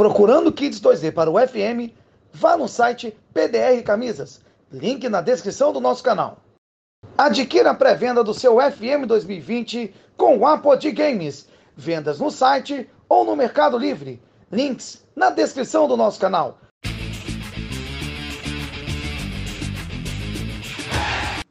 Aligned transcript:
Procurando 0.00 0.50
Kids 0.50 0.80
2D 0.80 1.12
para 1.12 1.30
o 1.30 1.34
FM, 1.38 1.92
vá 2.32 2.56
no 2.56 2.66
site 2.66 3.14
PDR 3.34 3.82
Camisas, 3.84 4.40
link 4.72 5.06
na 5.10 5.20
descrição 5.20 5.74
do 5.74 5.78
nosso 5.78 6.02
canal. 6.02 6.38
Adquira 7.18 7.72
a 7.72 7.74
pré-venda 7.74 8.24
do 8.24 8.32
seu 8.32 8.56
FM 8.56 9.06
2020 9.06 9.94
com 10.16 10.38
o 10.38 10.46
Apod 10.46 10.90
Games. 10.90 11.48
Vendas 11.76 12.18
no 12.18 12.30
site 12.30 12.88
ou 13.10 13.26
no 13.26 13.36
Mercado 13.36 13.76
Livre. 13.76 14.22
Links 14.50 15.04
na 15.14 15.28
descrição 15.28 15.86
do 15.86 15.98
nosso 15.98 16.18
canal. 16.18 16.58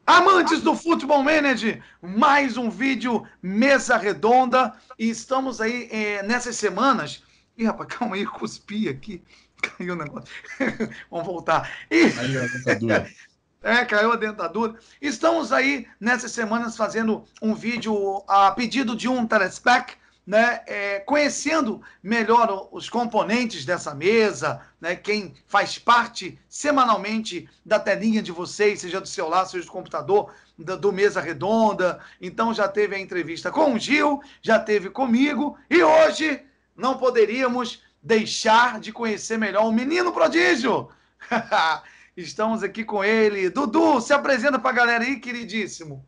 Amantes 0.07 0.61
do 0.61 0.73
Futebol 0.73 1.21
Manager, 1.21 1.83
mais 2.01 2.57
um 2.57 2.67
vídeo 2.67 3.27
mesa 3.43 3.95
redonda 3.95 4.73
e 4.97 5.07
estamos 5.07 5.61
aí 5.61 5.87
é, 5.91 6.23
nessas 6.23 6.55
semanas. 6.55 7.28
Ih, 7.59 7.65
rapaz, 7.65 7.89
calma 7.93 8.15
aí, 8.15 8.25
cuspi 8.25 8.87
aqui. 8.87 9.21
Caiu 9.61 9.93
o 9.93 9.97
negócio. 9.97 10.33
Vamos 11.11 11.27
voltar. 11.27 11.69
E... 11.91 12.09
Caiu 12.09 12.41
a 12.41 12.47
dentadura. 12.47 13.09
É, 13.61 13.83
caiu 13.83 14.13
a 14.13 14.15
dentadura. 14.15 14.79
Estamos 15.01 15.51
aí 15.51 15.85
nessas 15.99 16.31
semanas 16.31 16.77
fazendo 16.77 17.25
um 17.41 17.53
vídeo 17.53 18.23
a 18.25 18.51
pedido 18.51 18.95
de 18.95 19.09
um 19.09 19.27
telespec 19.27 19.97
né, 20.25 20.61
é, 20.65 20.99
conhecendo 20.99 21.81
melhor 22.01 22.69
os 22.71 22.89
componentes 22.89 23.65
dessa 23.65 23.93
mesa, 23.93 24.61
né, 24.79 24.95
quem 24.95 25.33
faz 25.45 25.77
parte 25.77 26.39
semanalmente 26.47 27.49
da 27.65 27.77
telinha 27.79 28.21
de 28.21 28.31
vocês, 28.31 28.79
seja 28.79 29.01
do 29.01 29.07
celular, 29.09 29.45
seja 29.45 29.65
do 29.65 29.71
computador, 29.71 30.31
do, 30.57 30.77
do 30.77 30.93
Mesa 30.93 31.19
Redonda. 31.19 31.99
Então 32.21 32.53
já 32.53 32.65
teve 32.65 32.95
a 32.95 32.99
entrevista 32.99 33.51
com 33.51 33.73
o 33.73 33.79
Gil, 33.79 34.21
já 34.41 34.57
teve 34.57 34.89
comigo, 34.89 35.57
e 35.69 35.83
hoje 35.83 36.45
não 36.79 36.97
poderíamos 36.97 37.83
deixar 38.01 38.79
de 38.79 38.91
conhecer 38.91 39.37
melhor 39.37 39.65
o 39.65 39.71
menino 39.71 40.11
prodígio. 40.11 40.89
Estamos 42.17 42.63
aqui 42.63 42.83
com 42.83 43.03
ele. 43.03 43.49
Dudu, 43.49 44.01
se 44.01 44.13
apresenta 44.13 44.57
para 44.57 44.71
a 44.71 44.73
galera 44.73 45.03
aí, 45.03 45.19
queridíssimo 45.19 46.03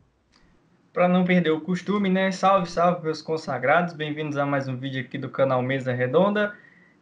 para 0.93 1.07
não 1.07 1.23
perder 1.23 1.51
o 1.51 1.61
costume, 1.61 2.09
né? 2.09 2.31
Salve, 2.31 2.69
salve, 2.69 3.03
meus 3.03 3.21
consagrados. 3.21 3.93
Bem-vindos 3.93 4.37
a 4.37 4.45
mais 4.45 4.67
um 4.67 4.75
vídeo 4.75 5.01
aqui 5.01 5.17
do 5.17 5.29
canal 5.29 5.61
Mesa 5.61 5.93
Redonda. 5.93 6.53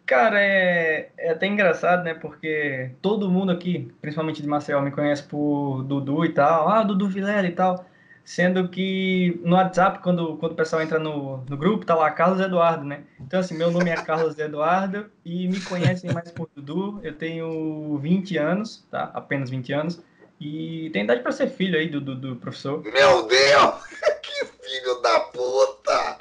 Cara, 0.06 0.40
é, 0.40 1.10
é 1.18 1.32
até 1.32 1.48
engraçado, 1.48 2.04
né? 2.04 2.14
Porque 2.14 2.92
todo 3.02 3.32
mundo 3.32 3.52
aqui, 3.52 3.92
principalmente 4.00 4.42
de 4.42 4.48
Maceió, 4.48 4.80
me 4.82 4.92
conhece 4.92 5.24
por 5.24 5.84
Dudu 5.84 6.24
e 6.24 6.30
tal. 6.30 6.70
Ah, 6.70 6.84
Dudu 6.84 7.08
Vilela 7.08 7.48
e 7.48 7.52
tal. 7.52 7.84
Sendo 8.30 8.70
que 8.70 9.42
no 9.44 9.56
WhatsApp, 9.56 10.04
quando, 10.04 10.38
quando 10.38 10.52
o 10.52 10.56
pessoal 10.56 10.84
entra 10.84 11.00
no, 11.00 11.44
no 11.50 11.58
grupo, 11.58 11.84
tá 11.84 11.96
lá 11.96 12.12
Carlos 12.12 12.40
Eduardo, 12.40 12.86
né? 12.86 13.02
Então, 13.20 13.40
assim, 13.40 13.58
meu 13.58 13.72
nome 13.72 13.90
é 13.90 13.96
Carlos 13.96 14.38
Eduardo 14.38 15.10
e 15.26 15.48
me 15.48 15.60
conhecem 15.60 16.14
mais 16.14 16.30
por 16.30 16.48
Dudu. 16.56 17.00
Eu 17.02 17.16
tenho 17.16 17.98
20 17.98 18.38
anos, 18.38 18.86
tá? 18.92 19.10
Apenas 19.16 19.50
20 19.50 19.74
anos. 19.74 20.04
E 20.40 20.92
tem 20.94 21.06
idade 21.06 21.24
para 21.24 21.32
ser 21.32 21.50
filho 21.50 21.76
aí 21.76 21.90
do, 21.90 22.00
do, 22.00 22.14
do, 22.14 22.36
professor. 22.36 22.84
Meu 22.84 23.26
Deus! 23.26 23.74
Que 24.22 24.46
filho 24.46 25.02
da 25.02 25.22
puta! 25.22 26.20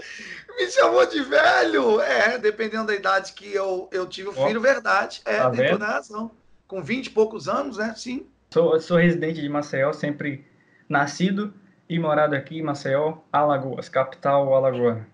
Me 0.57 0.67
chamou 0.71 1.05
de 1.05 1.21
velho! 1.21 2.01
É, 2.01 2.39
dependendo 2.39 2.87
da 2.87 2.95
idade 2.95 3.35
que 3.35 3.53
eu, 3.53 3.87
eu 3.93 4.07
tive 4.07 4.31
o 4.31 4.33
filho, 4.33 4.63
verdade. 4.63 5.21
É, 5.27 5.37
tá 5.37 5.51
tem 5.51 5.69
toda 5.69 5.85
razão. 5.85 6.31
Com 6.67 6.83
20 6.83 7.09
e 7.09 7.11
poucos 7.11 7.49
anos, 7.49 7.77
né? 7.77 7.93
Sim. 7.95 8.27
Sou, 8.51 8.81
sou 8.81 8.97
residente 8.97 9.43
de 9.43 9.49
Maceió, 9.51 9.93
sempre 9.93 10.47
nascido 10.89 11.53
e 11.89 11.99
morado 11.99 12.35
aqui 12.35 12.59
em 12.59 12.63
Maceió, 12.63 13.19
Alagoas, 13.33 13.89
capital 13.89 14.53
Alagoana. 14.55 15.07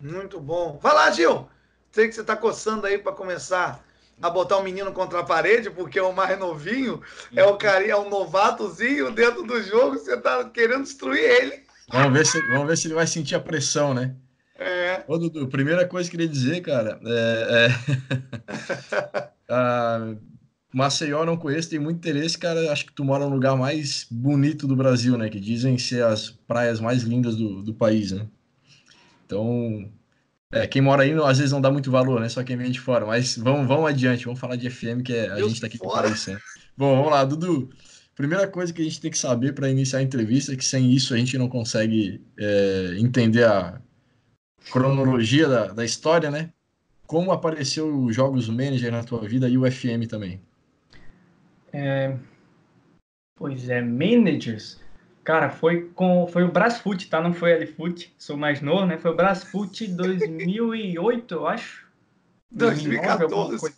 Muito 0.00 0.40
bom. 0.40 0.78
Vai 0.82 0.94
lá, 0.94 1.10
Gil! 1.10 1.48
Sei 1.90 2.06
que 2.06 2.14
você 2.14 2.20
está 2.20 2.36
coçando 2.36 2.86
aí 2.86 2.98
para 2.98 3.12
começar 3.12 3.82
a 4.20 4.28
botar 4.28 4.58
o 4.58 4.62
menino 4.62 4.92
contra 4.92 5.20
a 5.20 5.24
parede, 5.24 5.70
porque 5.70 5.98
é 5.98 6.02
o 6.02 6.12
mais 6.12 6.38
novinho, 6.38 7.00
é 7.34 7.44
o 7.44 7.56
carinha, 7.56 7.92
é 7.92 7.96
um 7.96 8.10
novatozinho 8.10 9.10
dentro 9.12 9.44
do 9.44 9.62
jogo, 9.62 9.96
você 9.96 10.16
tá 10.16 10.44
querendo 10.50 10.82
destruir 10.82 11.22
ele. 11.22 11.62
Vamos 11.90 12.12
ver 12.12 12.26
se, 12.26 12.40
vamos 12.48 12.66
ver 12.66 12.76
se 12.76 12.86
ele 12.88 12.94
vai 12.94 13.06
sentir 13.06 13.36
a 13.36 13.40
pressão, 13.40 13.94
né? 13.94 14.14
É. 14.58 15.04
Ô, 15.06 15.16
Dudu, 15.16 15.46
primeira 15.48 15.86
coisa 15.86 16.10
que 16.10 16.16
eu 16.16 16.18
queria 16.18 16.32
dizer, 16.32 16.60
cara, 16.60 17.00
é, 17.04 17.68
é... 17.68 19.32
ah, 19.48 20.14
Maceió 20.72 21.24
não 21.24 21.36
conheço, 21.36 21.70
tem 21.70 21.78
muito 21.78 21.96
interesse, 21.96 22.36
cara. 22.36 22.70
Acho 22.70 22.86
que 22.86 22.92
tu 22.92 23.04
mora 23.04 23.24
no 23.24 23.34
lugar 23.34 23.56
mais 23.56 24.06
bonito 24.10 24.66
do 24.66 24.76
Brasil, 24.76 25.16
né? 25.16 25.28
Que 25.30 25.40
dizem 25.40 25.78
ser 25.78 26.04
as 26.04 26.30
praias 26.30 26.78
mais 26.80 27.02
lindas 27.02 27.36
do, 27.36 27.62
do 27.62 27.74
país, 27.74 28.12
né? 28.12 28.26
Então, 29.24 29.90
é, 30.52 30.66
quem 30.66 30.82
mora 30.82 31.02
aí 31.02 31.12
às 31.12 31.38
vezes 31.38 31.52
não 31.52 31.60
dá 31.60 31.70
muito 31.70 31.90
valor, 31.90 32.20
né? 32.20 32.28
Só 32.28 32.42
quem 32.44 32.56
vem 32.56 32.70
de 32.70 32.80
fora. 32.80 33.06
Mas 33.06 33.36
vamos, 33.36 33.66
vamos 33.66 33.88
adiante, 33.88 34.26
vamos 34.26 34.40
falar 34.40 34.56
de 34.56 34.68
FM, 34.68 35.02
que 35.04 35.14
é, 35.14 35.30
a 35.30 35.40
gente 35.40 35.60
tá 35.60 35.66
aqui 35.66 35.78
com 35.78 35.88
o 35.88 36.16
sempre. 36.16 36.42
Bom, 36.76 36.96
vamos 36.96 37.10
lá, 37.10 37.24
Dudu. 37.24 37.70
Primeira 38.14 38.48
coisa 38.48 38.72
que 38.72 38.82
a 38.82 38.84
gente 38.84 39.00
tem 39.00 39.10
que 39.10 39.18
saber 39.18 39.54
para 39.54 39.70
iniciar 39.70 40.00
a 40.00 40.02
entrevista 40.02 40.52
é 40.52 40.56
que 40.56 40.64
sem 40.64 40.90
isso 40.92 41.14
a 41.14 41.16
gente 41.16 41.38
não 41.38 41.48
consegue 41.48 42.20
é, 42.36 42.96
entender 42.98 43.44
a 43.44 43.80
cronologia 44.70 45.48
da, 45.48 45.66
da 45.68 45.84
história, 45.84 46.30
né? 46.30 46.50
Como 47.06 47.32
apareceu 47.32 48.04
os 48.04 48.14
jogos 48.14 48.48
manager 48.48 48.92
na 48.92 49.02
tua 49.02 49.26
vida 49.26 49.48
e 49.48 49.56
o 49.56 49.70
FM 49.70 50.06
também? 50.08 50.42
É, 51.72 52.14
pois 53.36 53.68
é, 53.68 53.80
managers. 53.80 54.80
Cara, 55.24 55.50
foi 55.50 55.90
com 55.94 56.26
foi 56.26 56.42
o 56.42 56.50
Brasfoot, 56.50 57.08
tá? 57.08 57.20
Não 57.20 57.34
foi 57.34 57.54
Lfoot, 57.64 58.14
sou 58.16 58.36
mais 58.36 58.60
novo, 58.62 58.86
né? 58.86 58.96
Foi 58.96 59.10
o 59.10 59.16
Brasfoot 59.16 59.86
2008, 59.92 61.34
eu 61.34 61.46
acho. 61.46 61.86
2014. 62.50 63.74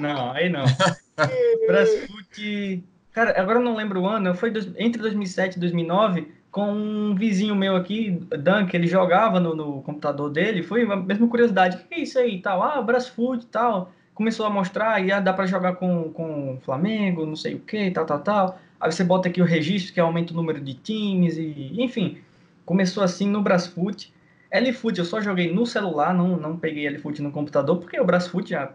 Não, 0.00 0.30
aí 0.30 0.48
não. 0.48 0.64
Brasfoot, 1.66 2.84
cara, 3.12 3.40
agora 3.40 3.58
eu 3.58 3.64
não 3.64 3.74
lembro 3.74 4.02
o 4.02 4.06
ano, 4.06 4.34
foi 4.34 4.50
dois, 4.50 4.70
entre 4.76 5.00
2007 5.02 5.56
e 5.56 5.60
2009 5.60 6.32
com 6.56 6.72
um 6.72 7.14
vizinho 7.14 7.54
meu 7.54 7.76
aqui, 7.76 8.12
Dan, 8.30 8.66
que 8.66 8.74
ele 8.74 8.86
jogava 8.86 9.38
no, 9.38 9.54
no 9.54 9.82
computador 9.82 10.30
dele, 10.30 10.62
foi 10.62 10.90
a 10.90 10.96
mesma 10.96 11.28
curiosidade, 11.28 11.76
o 11.76 11.80
que 11.80 11.94
é 11.94 12.00
isso 12.00 12.18
aí 12.18 12.40
tal? 12.40 12.62
Ah, 12.62 12.80
Brasfoot 12.80 13.44
e 13.44 13.46
tal. 13.46 13.92
Começou 14.16 14.46
a 14.46 14.50
mostrar 14.50 14.98
e 15.04 15.12
ah, 15.12 15.20
dá 15.20 15.32
para 15.32 15.46
jogar 15.46 15.74
com 15.76 16.10
com 16.10 16.58
Flamengo, 16.64 17.24
não 17.24 17.36
sei 17.36 17.54
o 17.54 17.60
que, 17.60 17.90
tal, 17.92 18.04
tal, 18.04 18.20
tal. 18.20 18.60
Aí 18.80 18.90
você 18.90 19.04
bota 19.04 19.28
aqui 19.28 19.40
o 19.40 19.44
registro, 19.44 19.92
que 19.94 20.00
aumenta 20.00 20.32
o 20.32 20.36
número 20.36 20.60
de 20.60 20.74
times, 20.74 21.36
e 21.36 21.74
enfim. 21.78 22.18
Começou 22.64 23.02
assim 23.04 23.28
no 23.28 23.42
Brasfoot. 23.42 24.12
Lfoot 24.52 24.98
eu 24.98 25.04
só 25.04 25.20
joguei 25.20 25.52
no 25.52 25.66
celular, 25.66 26.14
não, 26.14 26.36
não 26.36 26.56
peguei 26.56 26.88
Lfoot 26.88 27.20
no 27.22 27.30
computador, 27.30 27.78
porque 27.78 28.00
o 28.00 28.04
Brasfoot 28.04 28.48
já, 28.48 28.72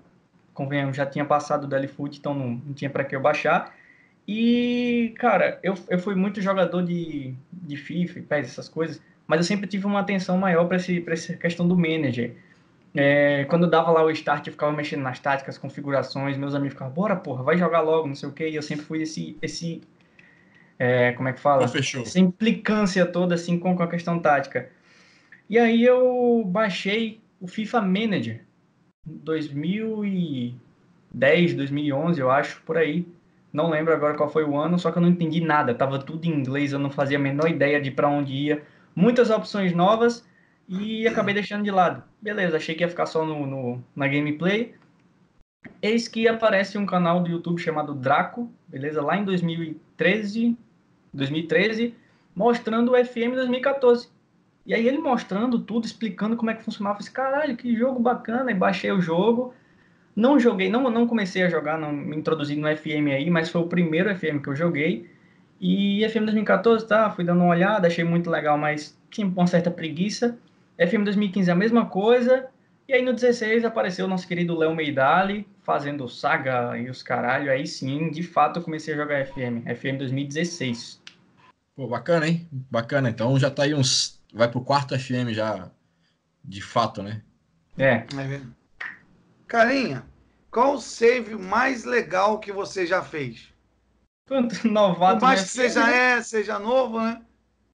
convenhamos, 0.54 0.96
já 0.96 1.06
tinha 1.06 1.26
passado 1.26 1.68
do 1.68 1.76
Lfoot, 1.76 2.18
então 2.18 2.34
não, 2.34 2.50
não 2.50 2.74
tinha 2.74 2.90
para 2.90 3.04
que 3.04 3.16
eu 3.16 3.20
baixar. 3.20 3.76
E, 4.28 5.14
cara, 5.18 5.60
eu, 5.64 5.74
eu 5.90 6.00
fui 6.00 6.16
muito 6.16 6.40
jogador 6.40 6.84
de, 6.84 7.34
de 7.52 7.76
FIFA, 7.76 8.22
PES, 8.22 8.50
essas 8.50 8.70
coisas, 8.70 9.02
mas 9.26 9.40
eu 9.40 9.44
sempre 9.44 9.68
tive 9.68 9.86
uma 9.88 10.02
atenção 10.02 10.38
maior 10.38 10.68
para 10.68 10.78
essa 10.78 11.34
questão 11.34 11.68
do 11.68 11.76
manager. 11.76 12.36
É, 12.94 13.46
quando 13.46 13.64
eu 13.64 13.70
dava 13.70 13.92
lá 13.92 14.04
o 14.04 14.12
start, 14.12 14.48
eu 14.48 14.54
ficava 14.54 14.72
mexendo 14.72 15.02
nas 15.02 15.20
táticas, 15.20 15.58
configurações, 15.58 16.38
meus 16.38 16.54
amigos 16.54 16.74
ficavam, 16.74 16.94
bora, 16.94 17.16
porra, 17.16 17.44
vai 17.44 17.58
jogar 17.58 17.82
logo, 17.82 18.08
não 18.08 18.16
sei 18.16 18.28
o 18.28 18.34
que, 18.34 18.48
e 18.48 18.56
eu 18.56 18.62
sempre 18.62 18.86
fui 18.86 19.02
esse, 19.02 19.38
esse 19.42 19.82
é, 20.78 21.14
como 21.14 21.30
é 21.30 21.34
que 21.34 21.40
fala? 21.40 21.68
fechou.Essa 21.68 22.20
implicância 22.20 23.06
toda, 23.06 23.36
assim, 23.36 23.58
com, 23.60 23.76
com 23.76 23.84
a 23.84 23.88
questão 23.88 24.20
tática. 24.20 24.70
E 25.50 25.60
aí 25.60 25.84
eu 25.84 26.44
baixei 26.46 27.22
o 27.40 27.48
FIFA 27.48 27.82
Manager, 27.82 28.42
2010, 29.06 31.54
2011, 31.54 32.20
eu 32.20 32.32
acho, 32.32 32.62
por 32.64 32.78
aí. 32.78 33.06
Não 33.54 33.70
lembro 33.70 33.94
agora 33.94 34.16
qual 34.16 34.30
foi 34.30 34.44
o 34.44 34.58
ano, 34.58 34.80
só 34.80 34.92
que 34.92 34.98
eu 34.98 35.02
não 35.02 35.10
entendi 35.10 35.42
nada, 35.42 35.76
tava 35.76 36.00
tudo 36.00 36.26
em 36.26 36.32
inglês, 36.32 36.74
eu 36.74 36.80
não 36.80 36.90
fazia 36.90 37.18
a 37.18 37.22
menor 37.22 37.50
ideia 37.50 37.82
de 37.82 37.92
para 37.92 38.10
onde 38.10 38.34
ia. 38.34 38.64
Muitas 38.96 39.30
opções 39.30 39.74
novas, 39.74 40.26
e 40.72 41.06
acabei 41.06 41.34
deixando 41.34 41.66
de 41.66 41.72
lado. 41.72 42.02
Beleza, 42.22 42.56
achei 42.56 42.74
que 42.74 42.82
ia 42.82 42.88
ficar 42.88 43.06
só 43.06 43.26
no, 43.26 43.46
no, 43.46 43.84
na 43.94 44.08
gameplay. 44.08 44.74
Eis 45.82 46.08
que 46.08 46.30
aparece 46.30 46.78
um 46.78 46.86
canal 46.86 47.22
do 47.22 47.30
YouTube 47.30 47.60
chamado 47.60 47.94
Draco, 47.94 48.50
beleza? 48.70 49.02
Lá 49.02 49.18
em 49.18 49.26
2013, 49.26 50.58
2013, 51.14 51.94
mostrando 52.34 52.94
o 52.94 53.06
FM 53.06 53.36
2014. 53.36 54.10
E 54.66 54.74
aí 54.74 54.88
ele 54.88 54.98
mostrando 54.98 55.60
tudo, 55.60 55.86
explicando 55.86 56.38
como 56.38 56.52
é 56.52 56.54
que 56.54 56.64
funcionava. 56.64 57.00
Eu 57.00 57.04
falei, 57.04 57.14
caralho, 57.14 57.58
que 57.58 57.76
jogo 57.76 58.00
bacana. 58.00 58.50
E 58.50 58.54
baixei 58.56 58.94
o 58.94 59.02
jogo. 59.02 59.54
Não 60.16 60.40
joguei, 60.40 60.70
não, 60.70 60.90
não 60.90 61.06
comecei 61.06 61.44
a 61.44 61.50
jogar, 61.50 61.78
não 61.78 61.92
me 61.92 62.16
introduzi 62.16 62.56
no 62.56 62.68
FM 62.68 63.12
aí, 63.14 63.30
mas 63.30 63.50
foi 63.50 63.62
o 63.62 63.68
primeiro 63.68 64.14
FM 64.14 64.42
que 64.42 64.50
eu 64.50 64.56
joguei. 64.56 65.10
E 65.60 66.08
FM 66.10 66.24
2014, 66.24 66.88
tá, 66.88 67.10
fui 67.12 67.24
dando 67.24 67.42
uma 67.42 67.50
olhada, 67.50 67.88
achei 67.88 68.04
muito 68.04 68.30
legal, 68.30 68.58
mas 68.58 68.98
tinha 69.10 69.28
uma 69.28 69.48
certa 69.48 69.70
preguiça. 69.70 70.38
FM 70.78 71.04
2015 71.04 71.52
a 71.52 71.56
mesma 71.56 71.86
coisa. 71.86 72.48
E 72.88 72.94
aí 72.94 73.02
no 73.02 73.14
16 73.14 73.64
apareceu 73.64 74.06
o 74.06 74.08
nosso 74.10 74.28
querido 74.28 74.58
Léo 74.58 74.76
Meidali 74.76 75.48
fazendo 75.64 76.10
saga 76.10 76.78
e 76.78 76.90
os 76.90 77.02
caralho. 77.02 77.52
Aí 77.52 77.66
sim, 77.66 78.10
de 78.10 78.24
fato, 78.24 78.60
eu 78.60 78.64
comecei 78.64 78.94
a 78.94 78.98
jogar 78.98 79.26
FM. 79.26 79.64
FM 79.78 79.98
2016. 80.00 81.02
Pô, 81.76 81.88
bacana, 81.88 82.28
hein? 82.28 82.48
Bacana. 82.52 83.10
Então 83.10 83.40
já 83.40 83.50
tá 83.50 83.64
aí 83.64 83.74
uns. 83.74 84.22
Vai 84.34 84.50
pro 84.50 84.62
quarto 84.62 84.98
FM 84.98 85.30
já, 85.32 85.70
de 86.44 86.62
fato, 86.62 87.02
né? 87.02 87.22
É. 87.78 87.94
é 87.94 88.42
Carinha, 89.48 90.04
qual 90.50 90.76
o 90.76 90.82
save 90.82 91.36
mais 91.36 91.84
legal 91.84 92.40
que 92.40 92.52
você 92.52 92.86
já 92.86 93.02
fez? 93.02 93.52
Novato. 94.64 95.20
Por 95.20 95.26
mais 95.26 95.44
que 95.44 95.50
seja 95.50 95.86
né? 95.86 96.18
é, 96.18 96.22
seja 96.22 96.60
novo, 96.60 97.02
né? 97.02 97.22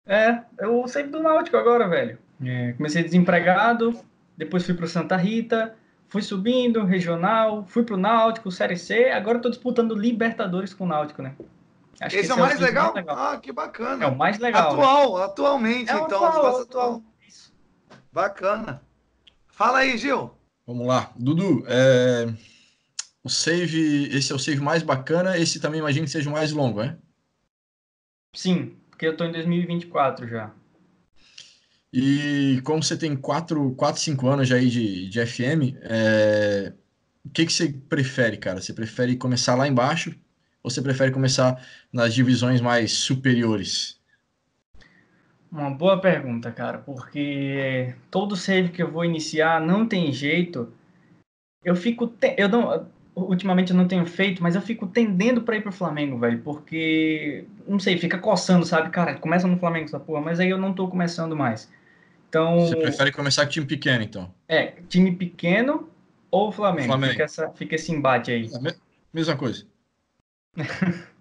É, 0.06 0.40
eu 0.58 0.86
save 0.88 1.10
do 1.10 1.22
Náutico 1.22 1.56
agora, 1.56 1.88
velho. 1.88 2.18
É, 2.44 2.72
comecei 2.72 3.02
desempregado, 3.02 3.98
depois 4.36 4.64
fui 4.64 4.74
pro 4.74 4.86
Santa 4.86 5.16
Rita, 5.16 5.74
fui 6.08 6.22
subindo, 6.22 6.84
regional, 6.84 7.64
fui 7.66 7.82
pro 7.82 7.96
Náutico, 7.96 8.50
Série 8.50 8.76
C, 8.76 9.10
agora 9.10 9.38
tô 9.38 9.48
disputando 9.48 9.94
Libertadores 9.94 10.74
com 10.74 10.84
o 10.84 10.88
Náutico, 10.88 11.22
né? 11.22 11.34
Acho 12.00 12.16
esse, 12.16 12.26
esse 12.26 12.30
é 12.30 12.34
o 12.34 12.38
mais, 12.38 12.60
legal? 12.60 12.92
mais 12.92 13.06
legal? 13.06 13.16
Ah, 13.18 13.38
que 13.38 13.52
bacana. 13.52 14.04
É 14.04 14.06
o 14.06 14.16
mais 14.16 14.38
legal. 14.38 14.72
Atual, 14.72 15.18
né? 15.18 15.24
atualmente, 15.24 15.90
é 15.90 15.94
então. 15.94 16.24
Atual, 16.24 16.60
atual. 16.60 17.02
Isso. 17.26 17.54
Bacana. 18.12 18.82
Fala 19.48 19.78
aí, 19.78 19.96
Gil. 19.96 20.30
Vamos 20.66 20.86
lá. 20.86 21.10
Dudu, 21.16 21.64
é... 21.66 22.28
o 23.24 23.30
save, 23.30 24.14
esse 24.14 24.30
é 24.30 24.34
o 24.34 24.38
save 24.38 24.60
mais 24.60 24.82
bacana, 24.82 25.38
esse 25.38 25.58
também 25.58 25.80
imagino 25.80 26.04
que 26.04 26.12
seja 26.12 26.28
o 26.28 26.32
mais 26.32 26.52
longo, 26.52 26.82
é? 26.82 26.96
Sim, 28.34 28.76
porque 28.90 29.06
eu 29.06 29.16
tô 29.16 29.24
em 29.24 29.32
2024 29.32 30.28
já. 30.28 30.50
E 31.98 32.60
como 32.60 32.82
você 32.82 32.94
tem 32.94 33.16
4, 33.16 33.70
4 33.72 34.02
5 34.02 34.28
anos 34.28 34.46
já 34.46 34.56
aí 34.56 34.68
de, 34.68 35.08
de 35.08 35.24
FM, 35.24 35.78
é... 35.80 36.74
o 37.24 37.30
que, 37.30 37.46
que 37.46 37.52
você 37.52 37.72
prefere, 37.88 38.36
cara? 38.36 38.60
Você 38.60 38.74
prefere 38.74 39.16
começar 39.16 39.54
lá 39.54 39.66
embaixo 39.66 40.14
ou 40.62 40.68
você 40.70 40.82
prefere 40.82 41.10
começar 41.10 41.58
nas 41.90 42.12
divisões 42.12 42.60
mais 42.60 42.92
superiores? 42.92 43.98
Uma 45.50 45.70
boa 45.70 45.98
pergunta, 45.98 46.52
cara, 46.52 46.76
porque 46.76 47.94
todo 48.10 48.36
save 48.36 48.68
que 48.68 48.82
eu 48.82 48.92
vou 48.92 49.02
iniciar 49.02 49.58
não 49.58 49.88
tem 49.88 50.12
jeito. 50.12 50.70
Eu 51.64 51.74
fico. 51.74 52.08
Te... 52.08 52.34
Eu 52.36 52.50
não. 52.50 52.86
Ultimamente 53.14 53.70
eu 53.70 53.76
não 53.76 53.88
tenho 53.88 54.04
feito, 54.04 54.42
mas 54.42 54.54
eu 54.54 54.60
fico 54.60 54.86
tendendo 54.86 55.40
para 55.40 55.56
ir 55.56 55.62
pro 55.62 55.72
Flamengo, 55.72 56.18
velho, 56.18 56.42
porque. 56.42 57.46
Não 57.66 57.78
sei, 57.78 57.96
fica 57.96 58.18
coçando, 58.18 58.66
sabe? 58.66 58.90
Cara, 58.90 59.14
começa 59.14 59.48
no 59.48 59.56
Flamengo 59.56 59.86
essa 59.86 59.98
porra, 59.98 60.20
mas 60.20 60.38
aí 60.38 60.50
eu 60.50 60.58
não 60.58 60.74
tô 60.74 60.88
começando 60.88 61.34
mais. 61.34 61.74
Então. 62.36 62.60
Você 62.60 62.76
prefere 62.76 63.10
começar 63.10 63.46
com 63.46 63.52
time 63.52 63.64
pequeno, 63.64 64.04
então? 64.04 64.30
É, 64.46 64.74
time 64.88 65.10
pequeno 65.10 65.88
ou 66.30 66.52
Flamengo? 66.52 66.88
Flamengo. 66.88 67.12
Fica, 67.12 67.24
essa, 67.24 67.48
fica 67.50 67.74
esse 67.76 67.90
embate 67.90 68.30
aí. 68.30 68.50
É 68.54 68.74
mesma 69.12 69.36
coisa. 69.36 69.64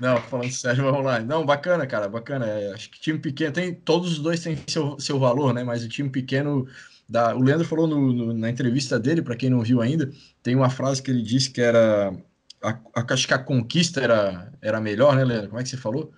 Não, 0.00 0.16
falando 0.22 0.50
sério, 0.50 0.82
vamos 0.82 1.04
lá. 1.04 1.20
Não, 1.20 1.46
bacana, 1.46 1.86
cara, 1.86 2.08
bacana. 2.08 2.46
É, 2.46 2.72
acho 2.72 2.90
que 2.90 3.00
time 3.00 3.20
pequeno 3.20 3.52
tem. 3.52 3.72
Todos 3.72 4.10
os 4.14 4.18
dois 4.18 4.40
têm 4.40 4.58
seu, 4.66 4.98
seu 4.98 5.20
valor, 5.20 5.54
né? 5.54 5.62
Mas 5.62 5.84
o 5.84 5.88
time 5.88 6.10
pequeno. 6.10 6.66
Da, 7.08 7.36
o 7.36 7.40
Leandro 7.40 7.64
falou 7.68 7.86
no, 7.86 8.12
no, 8.12 8.32
na 8.34 8.50
entrevista 8.50 8.98
dele, 8.98 9.22
para 9.22 9.36
quem 9.36 9.48
não 9.50 9.60
viu 9.60 9.80
ainda, 9.80 10.10
tem 10.42 10.56
uma 10.56 10.70
frase 10.70 11.00
que 11.00 11.12
ele 11.12 11.22
disse 11.22 11.50
que 11.50 11.60
era. 11.60 12.12
A, 12.60 12.70
a, 12.96 13.06
acho 13.12 13.28
que 13.28 13.34
a 13.34 13.38
conquista 13.38 14.00
era, 14.00 14.52
era 14.60 14.80
melhor, 14.80 15.14
né, 15.14 15.22
Leandro? 15.22 15.50
Como 15.50 15.60
é 15.60 15.62
que 15.62 15.68
você 15.68 15.76
falou? 15.76 16.12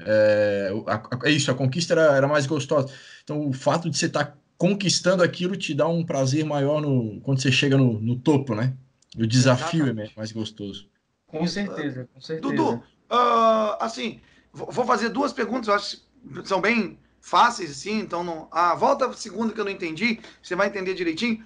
É, 0.00 0.70
a, 0.86 1.26
é 1.28 1.30
isso, 1.30 1.50
a 1.50 1.54
conquista 1.54 1.94
era, 1.94 2.16
era 2.16 2.28
mais 2.28 2.46
gostosa. 2.46 2.92
Então, 3.22 3.48
o 3.48 3.52
fato 3.52 3.88
de 3.88 3.96
você 3.96 4.06
estar 4.06 4.24
tá 4.24 4.34
conquistando 4.56 5.22
aquilo 5.22 5.56
te 5.56 5.74
dá 5.74 5.88
um 5.88 6.04
prazer 6.04 6.44
maior 6.44 6.80
no, 6.80 7.20
quando 7.20 7.40
você 7.40 7.50
chega 7.50 7.76
no, 7.76 8.00
no 8.00 8.16
topo, 8.16 8.54
né? 8.54 8.74
O 9.16 9.26
desafio 9.26 9.86
é 9.86 10.10
mais 10.16 10.32
gostoso. 10.32 10.88
Com 11.26 11.46
certeza, 11.46 12.08
com 12.12 12.20
certeza. 12.20 12.54
Dudu, 12.54 12.74
uh, 13.10 13.76
assim, 13.80 14.20
vou 14.52 14.84
fazer 14.84 15.08
duas 15.08 15.32
perguntas, 15.32 15.68
eu 15.68 15.74
acho 15.74 15.96
que 15.96 16.48
são 16.48 16.60
bem 16.60 16.98
fáceis, 17.20 17.70
assim, 17.70 18.00
então 18.00 18.22
não. 18.22 18.48
A 18.50 18.74
volta 18.74 19.12
segunda 19.14 19.52
que 19.52 19.60
eu 19.60 19.64
não 19.64 19.72
entendi, 19.72 20.20
você 20.42 20.54
vai 20.54 20.68
entender 20.68 20.94
direitinho. 20.94 21.44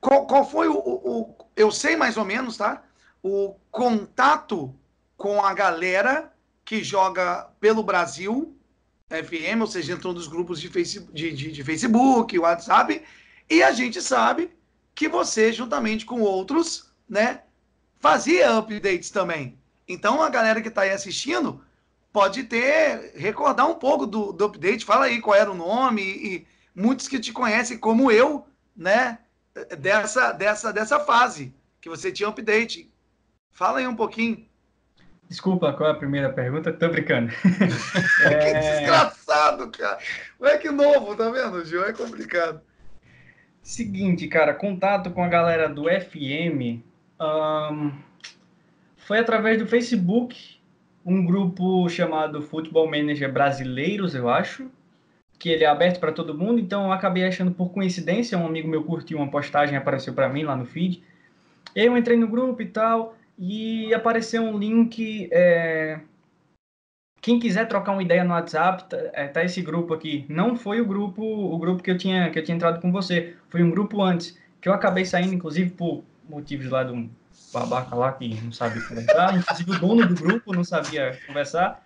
Qual, 0.00 0.26
qual 0.26 0.48
foi 0.48 0.68
o, 0.68 0.76
o, 0.76 1.20
o, 1.20 1.36
Eu 1.56 1.70
sei 1.72 1.96
mais 1.96 2.16
ou 2.16 2.24
menos, 2.24 2.56
tá? 2.56 2.84
O 3.22 3.56
contato 3.70 4.74
com 5.16 5.44
a 5.44 5.52
galera 5.54 6.32
que 6.66 6.82
joga 6.82 7.48
pelo 7.60 7.82
Brasil, 7.82 8.54
FM, 9.08 9.60
ou 9.60 9.66
seja, 9.68 9.92
entrou 9.92 10.12
nos 10.12 10.26
grupos 10.26 10.60
de, 10.60 10.68
face, 10.68 11.00
de, 11.12 11.32
de, 11.32 11.52
de 11.52 11.64
Facebook, 11.64 12.36
WhatsApp, 12.36 13.02
e 13.48 13.62
a 13.62 13.70
gente 13.70 14.02
sabe 14.02 14.50
que 14.92 15.08
você, 15.08 15.52
juntamente 15.52 16.04
com 16.04 16.20
outros, 16.20 16.92
né, 17.08 17.42
fazia 18.00 18.58
updates 18.58 19.10
também. 19.10 19.56
Então 19.86 20.20
a 20.20 20.28
galera 20.28 20.60
que 20.60 20.66
está 20.66 20.82
aí 20.82 20.90
assistindo 20.90 21.64
pode 22.12 22.42
ter 22.44 23.12
recordar 23.14 23.68
um 23.70 23.76
pouco 23.76 24.04
do, 24.04 24.32
do 24.32 24.46
update. 24.46 24.84
Fala 24.84 25.06
aí 25.06 25.20
qual 25.20 25.36
era 25.36 25.50
o 25.50 25.54
nome 25.54 26.02
e, 26.02 26.26
e 26.26 26.46
muitos 26.74 27.06
que 27.06 27.20
te 27.20 27.32
conhecem 27.32 27.78
como 27.78 28.10
eu, 28.10 28.44
né, 28.76 29.20
dessa 29.78 30.32
dessa 30.32 30.72
dessa 30.72 30.98
fase 30.98 31.54
que 31.80 31.88
você 31.88 32.10
tinha 32.10 32.28
update. 32.28 32.92
Fala 33.52 33.78
aí 33.78 33.86
um 33.86 33.94
pouquinho. 33.94 34.44
Desculpa, 35.28 35.72
qual 35.72 35.90
é 35.90 35.92
a 35.92 35.96
primeira 35.96 36.32
pergunta? 36.32 36.72
Tô 36.72 36.88
brincando. 36.88 37.32
é... 38.24 38.52
que 38.52 38.58
desgraçado, 38.60 39.70
cara. 39.70 39.98
que 40.58 40.70
novo, 40.70 41.16
tá 41.16 41.30
vendo, 41.30 41.64
Gil? 41.64 41.84
É 41.84 41.92
complicado. 41.92 42.60
Seguinte, 43.62 44.28
cara, 44.28 44.54
contato 44.54 45.10
com 45.10 45.24
a 45.24 45.28
galera 45.28 45.68
do 45.68 45.84
FM 45.84 46.84
um, 47.20 47.92
foi 48.96 49.18
através 49.18 49.58
do 49.58 49.66
Facebook, 49.66 50.58
um 51.04 51.24
grupo 51.24 51.88
chamado 51.88 52.42
Futebol 52.42 52.88
Manager 52.88 53.32
Brasileiros, 53.32 54.14
eu 54.14 54.28
acho, 54.28 54.70
que 55.38 55.48
ele 55.48 55.64
é 55.64 55.66
aberto 55.66 55.98
para 55.98 56.12
todo 56.12 56.36
mundo, 56.36 56.60
então 56.60 56.84
eu 56.84 56.92
acabei 56.92 57.24
achando 57.24 57.50
por 57.50 57.70
coincidência, 57.70 58.38
um 58.38 58.46
amigo 58.46 58.68
meu 58.68 58.84
curtiu 58.84 59.18
uma 59.18 59.30
postagem, 59.30 59.76
apareceu 59.76 60.14
para 60.14 60.28
mim 60.28 60.42
lá 60.42 60.56
no 60.56 60.64
feed. 60.64 61.02
Eu 61.74 61.96
entrei 61.96 62.16
no 62.16 62.28
grupo 62.28 62.62
e 62.62 62.66
tal, 62.66 63.16
e 63.38 63.92
apareceu 63.92 64.42
um 64.42 64.58
link. 64.58 65.28
É... 65.30 66.00
Quem 67.20 67.40
quiser 67.40 67.66
trocar 67.66 67.92
uma 67.92 68.02
ideia 68.02 68.22
no 68.22 68.34
WhatsApp, 68.34 68.88
tá, 68.88 68.96
é, 69.12 69.26
tá, 69.26 69.44
esse 69.44 69.60
grupo 69.60 69.92
aqui. 69.92 70.24
Não 70.28 70.54
foi 70.54 70.80
o 70.80 70.86
grupo, 70.86 71.22
o 71.22 71.58
grupo 71.58 71.82
que 71.82 71.90
eu 71.90 71.98
tinha 71.98 72.30
que 72.30 72.38
eu 72.38 72.44
tinha 72.44 72.54
entrado 72.54 72.80
com 72.80 72.92
você. 72.92 73.34
Foi 73.48 73.62
um 73.62 73.70
grupo 73.70 74.02
antes 74.02 74.38
que 74.60 74.68
eu 74.68 74.72
acabei 74.72 75.04
saindo, 75.04 75.34
inclusive 75.34 75.70
por 75.70 76.04
motivos 76.28 76.70
lá 76.70 76.84
de 76.84 76.92
um 76.92 77.10
babaca 77.52 77.94
lá 77.94 78.12
que 78.12 78.40
não 78.40 78.52
sabia 78.52 78.82
conversar. 78.82 79.36
Inclusive 79.36 79.70
o 79.70 79.78
dono 79.78 80.06
do 80.06 80.14
grupo 80.14 80.52
não 80.52 80.64
sabia 80.64 81.18
conversar. 81.26 81.84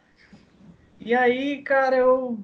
E 0.99 1.15
aí, 1.15 1.63
cara, 1.63 1.97
eu 1.97 2.39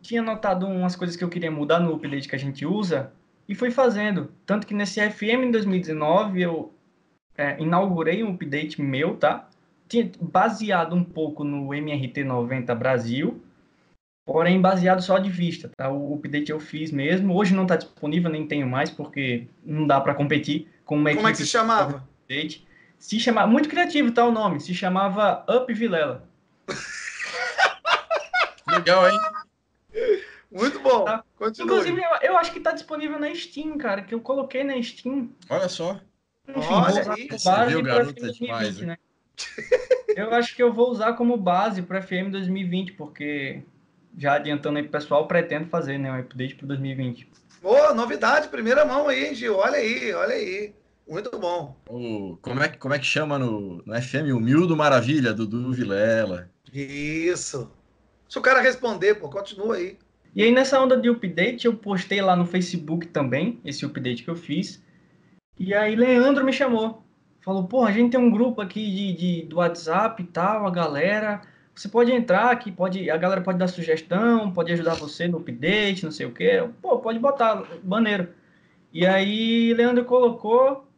tinha 0.00 0.22
notado 0.22 0.66
umas 0.66 0.94
coisas 0.94 1.16
que 1.16 1.24
eu 1.24 1.28
queria 1.28 1.50
mudar 1.50 1.80
no 1.80 1.92
update 1.94 2.28
que 2.28 2.36
a 2.36 2.38
gente 2.38 2.64
usa 2.64 3.12
e 3.48 3.54
fui 3.54 3.70
fazendo. 3.70 4.32
Tanto 4.46 4.66
que 4.66 4.74
nesse 4.74 5.00
FM 5.10 5.46
em 5.46 5.50
2019 5.50 6.40
eu 6.40 6.72
é, 7.36 7.60
inaugurei 7.60 8.22
um 8.22 8.34
update 8.34 8.80
meu, 8.80 9.16
tá? 9.16 9.48
Tinha 9.88 10.10
baseado 10.20 10.94
um 10.94 11.04
pouco 11.04 11.44
no 11.44 11.68
MRT90 11.68 12.74
Brasil, 12.74 13.42
porém 14.24 14.60
baseado 14.60 15.02
só 15.02 15.18
de 15.18 15.30
vista, 15.30 15.70
tá? 15.76 15.90
O 15.90 16.14
update 16.14 16.50
eu 16.50 16.60
fiz 16.60 16.90
mesmo. 16.90 17.34
Hoje 17.34 17.54
não 17.54 17.64
está 17.64 17.76
disponível, 17.76 18.30
nem 18.30 18.46
tenho 18.46 18.66
mais, 18.66 18.90
porque 18.90 19.46
não 19.64 19.86
dá 19.86 20.00
para 20.00 20.14
competir 20.14 20.68
com 20.84 20.96
uma 20.96 21.14
Como 21.14 21.28
é 21.28 21.32
que 21.32 21.38
se 21.38 21.46
chamava? 21.46 22.06
Update. 22.22 22.66
Se 22.98 23.20
chamava, 23.20 23.46
muito 23.46 23.68
criativo 23.68 24.12
tá 24.12 24.24
o 24.24 24.32
nome, 24.32 24.60
se 24.60 24.74
chamava 24.74 25.44
Up 25.48 25.72
Vilela. 25.74 26.26
Legal, 28.66 29.10
hein? 29.10 29.20
Muito 30.50 30.80
bom. 30.80 31.04
Tá? 31.04 31.22
Inclusive, 31.58 32.00
eu, 32.00 32.10
eu, 32.22 32.38
acho 32.38 32.52
que 32.52 32.60
tá 32.60 32.72
disponível 32.72 33.18
na 33.18 33.34
Steam, 33.34 33.76
cara, 33.76 34.02
que 34.02 34.14
eu 34.14 34.20
coloquei 34.20 34.64
na 34.64 34.80
Steam. 34.80 35.30
Olha 35.50 35.68
só. 35.68 36.00
Enfim, 36.48 36.68
Olha 36.72 37.12
aí, 37.12 37.28
base 37.28 37.82
para 37.82 38.04
FM 38.04 38.20
2020, 38.20 38.86
né? 38.86 38.98
eu 40.16 40.32
acho 40.34 40.54
que 40.54 40.62
eu 40.62 40.72
vou 40.72 40.90
usar 40.90 41.14
como 41.14 41.36
base 41.36 41.82
para 41.82 42.02
FM 42.02 42.30
2020, 42.30 42.92
porque 42.92 43.62
já 44.16 44.34
adiantando 44.34 44.78
aí 44.78 44.84
pro 44.84 44.92
pessoal, 44.92 45.26
pretendo 45.26 45.66
fazer, 45.68 45.98
né, 45.98 46.12
um 46.12 46.20
update 46.20 46.54
para 46.54 46.68
2020. 46.68 47.28
Boa, 47.62 47.94
novidade, 47.94 48.48
primeira 48.48 48.84
mão 48.84 49.08
aí, 49.08 49.34
Gil. 49.34 49.56
Olha 49.56 49.78
aí, 49.78 50.12
olha 50.12 50.34
aí. 50.34 50.74
Muito 51.08 51.38
bom. 51.38 51.76
O, 51.88 52.36
como, 52.40 52.62
é, 52.62 52.68
como 52.68 52.94
é 52.94 52.98
que 52.98 53.06
chama 53.06 53.38
no, 53.38 53.82
no 53.84 54.02
FM? 54.02 54.34
O 54.34 54.40
Mildo 54.40 54.76
Maravilha, 54.76 55.34
Dudu 55.34 55.72
Vilela. 55.72 56.50
Isso. 56.72 57.70
Se 58.28 58.38
o 58.38 58.42
cara 58.42 58.60
responder, 58.60 59.14
pô, 59.14 59.28
continua 59.28 59.76
aí. 59.76 59.96
E 60.34 60.42
aí, 60.42 60.50
nessa 60.50 60.80
onda 60.80 60.96
de 60.96 61.08
update, 61.08 61.66
eu 61.66 61.74
postei 61.74 62.20
lá 62.20 62.34
no 62.34 62.44
Facebook 62.44 63.06
também, 63.08 63.60
esse 63.64 63.84
update 63.84 64.24
que 64.24 64.30
eu 64.30 64.36
fiz. 64.36 64.82
E 65.58 65.72
aí 65.72 65.94
Leandro 65.94 66.44
me 66.44 66.52
chamou. 66.52 67.02
Falou, 67.40 67.64
pô, 67.64 67.84
a 67.84 67.92
gente 67.92 68.12
tem 68.12 68.20
um 68.20 68.30
grupo 68.30 68.60
aqui 68.60 68.90
de, 68.90 69.12
de, 69.12 69.42
do 69.46 69.56
WhatsApp 69.56 70.22
e 70.22 70.26
tal, 70.26 70.66
a 70.66 70.70
galera. 70.70 71.42
Você 71.74 71.88
pode 71.88 72.10
entrar 72.10 72.50
aqui, 72.50 72.72
pode, 72.72 73.10
a 73.10 73.16
galera 73.16 73.40
pode 73.40 73.58
dar 73.58 73.68
sugestão, 73.68 74.50
pode 74.50 74.72
ajudar 74.72 74.94
você 74.94 75.28
no 75.28 75.38
update, 75.38 76.04
não 76.04 76.10
sei 76.10 76.24
o 76.24 76.32
quê. 76.32 76.66
Pô, 76.80 76.98
pode 76.98 77.18
botar, 77.18 77.62
maneiro. 77.82 78.28
E 78.92 79.04
aí 79.04 79.74
Leandro 79.74 80.04
colocou, 80.04 80.88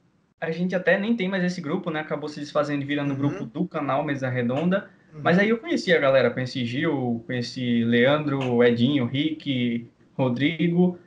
a 0.41 0.51
gente 0.51 0.75
até 0.75 0.99
nem 0.99 1.17
tem 1.17 1.29
mais 1.29 1.43
esse 1.43 1.61
grupo, 1.61 1.91
né? 1.91 2.01
Acabou 2.01 2.29
se 2.29 2.39
desfazendo 2.39 2.83
e 2.83 2.87
virando 2.87 3.11
uhum. 3.11 3.17
grupo 3.17 3.45
do 3.45 3.67
canal 3.67 4.05
Mesa 4.05 4.29
Redonda. 4.29 4.89
Uhum. 5.13 5.21
Mas 5.25 5.39
aí 5.39 5.49
eu 5.49 5.59
conheci 5.59 5.93
a 5.93 5.99
galera, 5.99 6.31
conheci 6.31 6.65
Gil, 6.65 7.25
conheci 7.27 7.83
Leandro, 7.83 8.63
Edinho, 8.63 9.07
Rick, 9.07 9.89
Rodrigo. 10.17 10.99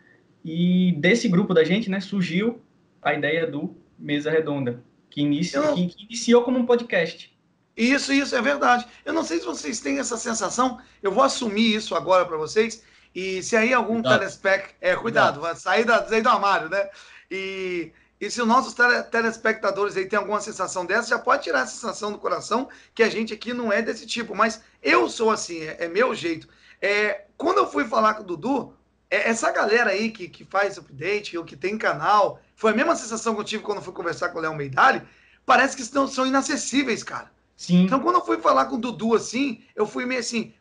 E 0.43 0.93
desse 0.97 1.29
grupo 1.29 1.53
da 1.53 1.63
gente, 1.63 1.89
né, 1.89 1.99
surgiu 1.99 2.59
a 3.01 3.13
ideia 3.13 3.47
do 3.47 3.75
Mesa 3.97 4.29
Redonda, 4.29 4.83
que, 5.09 5.21
inicia, 5.21 5.61
não... 5.61 5.75
que, 5.75 5.87
que 5.87 6.03
iniciou 6.05 6.43
como 6.43 6.57
um 6.57 6.65
podcast. 6.65 7.37
Isso, 7.75 8.11
isso, 8.11 8.35
é 8.35 8.41
verdade. 8.41 8.85
Eu 9.05 9.13
não 9.13 9.23
sei 9.23 9.39
se 9.39 9.45
vocês 9.45 9.79
têm 9.79 9.99
essa 9.99 10.17
sensação, 10.17 10.79
eu 11.01 11.11
vou 11.11 11.23
assumir 11.23 11.75
isso 11.75 11.95
agora 11.95 12.25
para 12.25 12.37
vocês, 12.37 12.83
e 13.15 13.41
se 13.41 13.55
aí 13.55 13.73
algum 13.73 14.01
telespec... 14.01 14.75
É, 14.81 14.95
cuidado, 14.95 15.41
vai 15.41 15.55
sair, 15.55 15.85
da, 15.85 16.05
sair 16.05 16.21
do 16.21 16.29
armário, 16.29 16.69
né? 16.69 16.89
E, 17.31 17.91
e 18.19 18.29
se 18.29 18.41
os 18.41 18.47
nossos 18.47 18.73
tele, 18.73 19.01
telespectadores 19.03 19.95
aí 19.95 20.05
têm 20.05 20.19
alguma 20.19 20.41
sensação 20.41 20.85
dessa, 20.85 21.09
já 21.09 21.19
pode 21.19 21.43
tirar 21.43 21.61
a 21.61 21.67
sensação 21.67 22.11
do 22.11 22.17
coração, 22.17 22.67
que 22.93 23.01
a 23.01 23.09
gente 23.09 23.33
aqui 23.33 23.53
não 23.53 23.71
é 23.71 23.81
desse 23.81 24.05
tipo, 24.05 24.35
mas 24.35 24.61
eu 24.83 25.09
sou 25.09 25.31
assim, 25.31 25.61
é, 25.61 25.85
é 25.85 25.87
meu 25.87 26.13
jeito. 26.13 26.47
É, 26.81 27.25
quando 27.37 27.59
eu 27.59 27.71
fui 27.71 27.85
falar 27.85 28.15
com 28.15 28.23
o 28.23 28.25
Dudu, 28.25 28.73
é, 29.09 29.29
essa 29.29 29.51
galera 29.51 29.91
aí 29.91 30.11
que, 30.11 30.27
que 30.27 30.43
faz 30.45 30.77
update, 30.77 31.37
ou 31.37 31.45
que 31.45 31.55
tem 31.55 31.77
canal, 31.77 32.39
foi 32.59 32.73
a 32.73 32.75
mesma 32.75 32.93
sensação 32.93 33.33
que 33.33 33.39
eu 33.39 33.45
tive 33.45 33.63
quando 33.63 33.81
fui 33.81 33.93
conversar 33.93 34.29
com 34.29 34.37
o 34.37 34.41
Léo 34.41 34.53
Meidali, 34.53 35.01
parece 35.45 35.77
que 35.77 35.81
estão, 35.81 36.05
são 36.05 36.27
inacessíveis, 36.27 37.01
cara. 37.03 37.31
Sim. 37.55 37.85
Então, 37.85 38.01
quando 38.01 38.17
eu 38.17 38.25
fui 38.25 38.37
falar 38.37 38.65
com 38.65 38.75
o 38.75 38.79
Dudu 38.79 39.15
assim, 39.15 39.63
eu 39.73 39.85
fui 39.85 40.05
meio 40.05 40.19
assim. 40.19 40.53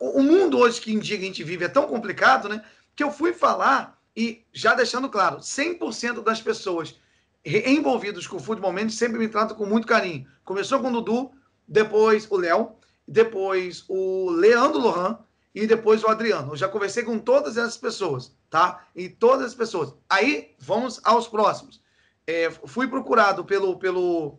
O 0.00 0.22
mundo 0.22 0.56
hoje 0.58 0.80
que 0.80 0.90
em 0.90 0.98
dia 0.98 1.18
que 1.18 1.22
a 1.22 1.26
gente 1.26 1.44
vive 1.44 1.66
é 1.66 1.68
tão 1.68 1.86
complicado, 1.86 2.48
né? 2.48 2.64
Que 2.96 3.04
eu 3.04 3.10
fui 3.10 3.34
falar 3.34 4.00
e 4.16 4.42
já 4.54 4.74
deixando 4.74 5.06
claro, 5.10 5.40
100% 5.40 6.22
das 6.22 6.40
pessoas 6.40 6.98
envolvidas 7.44 8.26
com 8.26 8.36
o 8.36 8.40
futebol 8.40 8.72
sempre 8.88 9.18
me 9.18 9.28
tratam 9.28 9.54
com 9.54 9.66
muito 9.66 9.86
carinho. 9.86 10.26
Começou 10.46 10.80
com 10.80 10.88
o 10.88 10.92
Dudu, 10.92 11.30
depois 11.68 12.26
o 12.30 12.38
Léo, 12.38 12.72
depois 13.06 13.84
o 13.86 14.30
Leandro 14.30 14.80
Lohan, 14.80 15.18
e 15.54 15.66
depois 15.66 16.02
o 16.02 16.08
Adriano. 16.08 16.52
Eu 16.52 16.56
já 16.56 16.68
conversei 16.68 17.04
com 17.04 17.18
todas 17.18 17.56
essas 17.56 17.76
pessoas, 17.76 18.34
tá? 18.50 18.86
E 18.94 19.08
todas 19.08 19.46
as 19.46 19.54
pessoas. 19.54 19.94
Aí, 20.08 20.54
vamos 20.58 21.00
aos 21.04 21.28
próximos. 21.28 21.80
É, 22.26 22.50
fui 22.50 22.88
procurado 22.88 23.44
pelo, 23.44 23.78
pelo. 23.78 24.38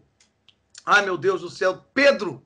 Ai, 0.85 1.05
meu 1.05 1.17
Deus 1.17 1.41
do 1.41 1.49
céu, 1.49 1.83
Pedro, 1.93 2.43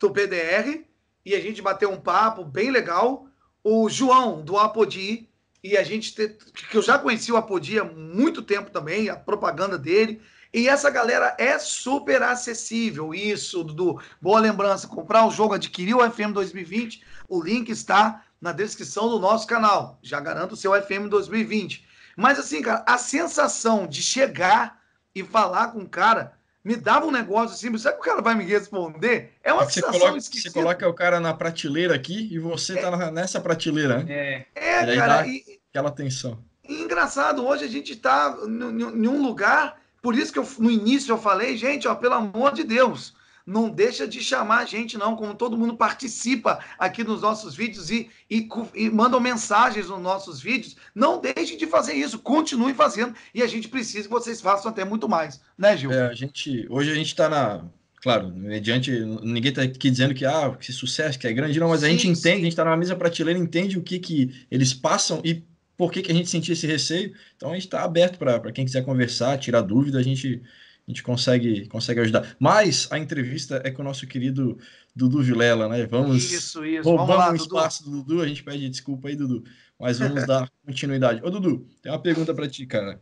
do 0.00 0.10
PDR, 0.10 0.84
e 1.24 1.34
a 1.34 1.40
gente 1.40 1.60
bateu 1.60 1.90
um 1.90 2.00
papo 2.00 2.44
bem 2.44 2.70
legal. 2.70 3.26
O 3.62 3.88
João, 3.88 4.42
do 4.42 4.56
Apodi, 4.56 5.28
e 5.62 5.76
a 5.76 5.82
gente. 5.82 6.14
Te, 6.14 6.28
que 6.70 6.76
eu 6.76 6.82
já 6.82 6.98
conheci 6.98 7.30
o 7.30 7.36
Apodi 7.36 7.78
há 7.78 7.84
muito 7.84 8.40
tempo 8.40 8.70
também, 8.70 9.10
a 9.10 9.16
propaganda 9.16 9.76
dele. 9.76 10.22
E 10.52 10.68
essa 10.68 10.90
galera 10.90 11.34
é 11.38 11.58
super 11.58 12.22
acessível. 12.22 13.12
Isso, 13.14 13.64
Dudu. 13.64 14.00
Boa 14.20 14.40
lembrança. 14.40 14.88
Comprar 14.88 15.26
o 15.26 15.30
jogo, 15.30 15.54
adquirir 15.54 15.94
o 15.94 16.10
FM 16.10 16.32
2020. 16.32 17.02
O 17.28 17.42
link 17.42 17.68
está 17.70 18.24
na 18.40 18.52
descrição 18.52 19.08
do 19.08 19.18
nosso 19.18 19.46
canal. 19.46 19.98
Já 20.02 20.20
garanto 20.20 20.52
o 20.52 20.56
seu 20.56 20.72
FM 20.80 21.08
2020. 21.08 21.86
Mas 22.16 22.38
assim, 22.38 22.62
cara, 22.62 22.84
a 22.86 22.96
sensação 22.96 23.86
de 23.86 24.02
chegar 24.02 24.80
e 25.14 25.22
falar 25.22 25.68
com 25.68 25.80
o 25.80 25.88
cara 25.88 26.32
me 26.64 26.74
dava 26.74 27.06
um 27.06 27.12
negócio 27.12 27.54
assim, 27.54 27.78
será 27.78 27.94
que 27.94 28.00
o 28.00 28.04
cara 28.04 28.20
vai 28.20 28.34
me 28.34 28.44
responder? 28.44 29.34
É 29.44 29.52
uma 29.52 29.64
você 29.64 29.74
sensação 29.74 30.00
coloca, 30.00 30.18
esquisita. 30.18 30.50
Você 30.50 30.58
coloca 30.58 30.88
o 30.88 30.94
cara 30.94 31.20
na 31.20 31.32
prateleira 31.32 31.94
aqui 31.94 32.28
e 32.32 32.40
você 32.40 32.76
é, 32.76 32.82
tá 32.82 33.10
nessa 33.12 33.40
prateleira, 33.40 34.02
né? 34.02 34.46
É, 34.54 34.92
é 34.92 34.96
cara. 34.96 35.26
E, 35.28 35.44
aquela 35.70 35.92
tensão. 35.92 36.42
E 36.68 36.82
engraçado, 36.82 37.46
hoje 37.46 37.64
a 37.64 37.68
gente 37.68 37.92
está 37.92 38.36
em 38.44 39.06
um 39.06 39.22
lugar 39.22 39.80
por 40.06 40.16
isso 40.16 40.32
que 40.32 40.38
eu, 40.38 40.48
no 40.60 40.70
início 40.70 41.10
eu 41.10 41.18
falei, 41.18 41.56
gente, 41.56 41.88
ó, 41.88 41.94
pelo 41.96 42.14
amor 42.14 42.52
de 42.52 42.62
Deus, 42.62 43.12
não 43.44 43.68
deixa 43.68 44.06
de 44.06 44.22
chamar 44.22 44.58
a 44.58 44.64
gente, 44.64 44.96
não. 44.96 45.16
Como 45.16 45.34
todo 45.34 45.58
mundo 45.58 45.76
participa 45.76 46.60
aqui 46.78 47.02
nos 47.02 47.22
nossos 47.22 47.56
vídeos 47.56 47.90
e, 47.90 48.08
e, 48.30 48.48
e 48.76 48.88
mandam 48.88 49.18
mensagens 49.18 49.88
nos 49.88 50.00
nossos 50.00 50.40
vídeos, 50.40 50.76
não 50.94 51.20
deixe 51.20 51.56
de 51.56 51.66
fazer 51.66 51.94
isso. 51.94 52.20
Continue 52.20 52.72
fazendo. 52.72 53.16
E 53.34 53.42
a 53.42 53.48
gente 53.48 53.66
precisa 53.66 54.04
que 54.04 54.14
vocês 54.14 54.40
façam 54.40 54.70
até 54.70 54.84
muito 54.84 55.08
mais, 55.08 55.40
né, 55.58 55.76
Gil? 55.76 55.90
É, 55.90 56.06
a 56.06 56.14
gente, 56.14 56.68
hoje 56.70 56.92
a 56.92 56.94
gente 56.94 57.08
está 57.08 57.28
na. 57.28 57.64
Claro, 58.00 58.28
mediante. 58.28 58.92
Ninguém 59.24 59.50
está 59.50 59.62
aqui 59.62 59.90
dizendo 59.90 60.14
que, 60.14 60.24
ah, 60.24 60.56
que 60.56 60.72
sucesso, 60.72 61.18
que 61.18 61.26
é 61.26 61.32
grande, 61.32 61.58
não, 61.58 61.70
mas 61.70 61.80
sim, 61.80 61.86
a 61.86 61.88
gente 61.88 62.06
entende, 62.06 62.20
sim. 62.20 62.30
a 62.30 62.44
gente 62.44 62.48
está 62.50 62.64
na 62.64 62.76
mesma 62.76 62.94
prateleira, 62.94 63.40
entende 63.40 63.76
o 63.76 63.82
que, 63.82 63.98
que 63.98 64.46
eles 64.52 64.72
passam 64.72 65.20
e 65.24 65.42
por 65.76 65.92
que, 65.92 66.02
que 66.02 66.10
a 66.10 66.14
gente 66.14 66.28
sentia 66.28 66.54
esse 66.54 66.66
receio. 66.66 67.14
Então 67.36 67.50
a 67.50 67.54
gente 67.54 67.64
está 67.64 67.82
aberto 67.82 68.18
para 68.18 68.52
quem 68.52 68.64
quiser 68.64 68.84
conversar, 68.84 69.38
tirar 69.38 69.60
dúvida, 69.60 69.98
a 69.98 70.02
gente, 70.02 70.42
a 70.86 70.90
gente 70.90 71.02
consegue, 71.02 71.66
consegue 71.68 72.00
ajudar. 72.00 72.36
Mas 72.38 72.88
a 72.90 72.98
entrevista 72.98 73.60
é 73.64 73.70
com 73.70 73.82
o 73.82 73.84
nosso 73.84 74.06
querido 74.06 74.58
Dudu 74.94 75.22
Vilela, 75.22 75.68
né? 75.68 75.86
Vamos 75.86 76.24
isso, 76.24 76.64
isso. 76.64 76.82
Vamos 76.82 77.08
lá, 77.08 77.30
o 77.30 77.36
espaço 77.36 77.84
Dudu. 77.84 77.96
do 77.98 78.04
Dudu, 78.04 78.22
a 78.22 78.28
gente 78.28 78.42
pede 78.42 78.68
desculpa 78.68 79.08
aí, 79.08 79.16
Dudu, 79.16 79.44
mas 79.78 79.98
vamos 79.98 80.26
dar 80.26 80.50
continuidade. 80.64 81.20
Ô, 81.22 81.30
Dudu, 81.30 81.66
tem 81.82 81.92
uma 81.92 82.00
pergunta 82.00 82.34
para 82.34 82.48
ti, 82.48 82.64
cara. 82.66 83.00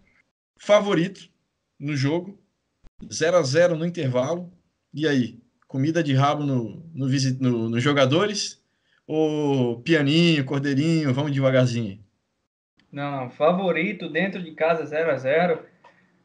Favorito 0.57 1.29
no 1.79 1.97
jogo, 1.97 2.41
0 3.13 3.37
a 3.37 3.43
0 3.43 3.77
no 3.77 3.87
intervalo, 3.87 4.53
e 4.93 5.07
aí? 5.07 5.41
Comida 5.67 6.05
de 6.05 6.15
rabo 6.15 6.45
no, 6.45 6.89
no, 6.95 7.09
no, 7.41 7.69
no 7.69 7.81
jogadores? 7.81 8.63
Ou 9.07 9.83
pianinho, 9.83 10.45
cordeirinho, 10.45 11.13
vamos 11.13 11.33
devagarzinho? 11.33 12.04
Não, 12.95 13.23
não. 13.23 13.31
Favorito 13.31 14.09
dentro 14.09 14.43
de 14.43 14.53
casa 14.53 14.87
0 14.87 15.11
a 15.11 15.17
0 15.17 15.75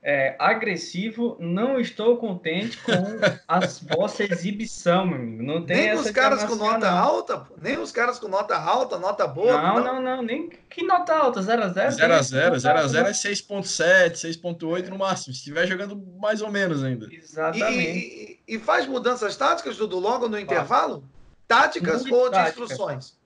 é, 0.01 0.33
agressivo, 0.39 1.35
não 1.39 1.77
estou 1.77 2.15
contente 2.15 2.77
com 2.77 2.93
a 3.45 3.59
vossa 3.93 4.23
exibição, 4.23 5.05
meu 5.05 5.17
amigo. 5.17 5.43
Não 5.43 5.65
tem 5.65 5.87
nem 5.87 5.93
os 5.93 6.09
caras 6.09 6.43
com 6.45 6.55
nota 6.55 6.89
alta, 6.89 7.45
nem 7.61 7.77
os 7.77 7.91
caras 7.91 8.17
com 8.17 8.29
nota 8.29 8.55
alta, 8.55 8.97
nota 8.97 9.27
boa. 9.27 9.61
Não, 9.61 9.83
não, 9.83 10.01
não, 10.01 10.21
nem 10.21 10.49
que 10.69 10.85
nota 10.85 11.13
alta, 11.13 11.41
0 11.41 11.63
a 11.63 11.67
0 11.67 11.91
0 11.91 12.13
a 12.13 12.21
0 12.21 12.59
0 12.59 12.79
a 12.79 12.87
0 12.87 13.07
é 13.09 13.11
6.7, 13.11 14.11
6.8 14.13 14.87
no 14.87 14.97
máximo, 14.97 15.33
se 15.33 15.39
estiver 15.39 15.67
jogando 15.67 16.01
mais 16.17 16.41
ou 16.41 16.49
menos 16.49 16.81
ainda. 16.81 17.09
Exatamente. 17.11 17.99
E, 17.99 18.39
e, 18.47 18.55
e 18.55 18.59
faz 18.59 18.87
mudanças 18.87 19.35
táticas, 19.35 19.75
Dudu, 19.75 19.99
logo 19.99 20.29
no 20.29 20.39
intervalo? 20.39 21.03
Táticas 21.45 22.03
Muito 22.03 22.15
ou 22.15 22.29
de 22.29 22.39
instruções? 22.39 23.18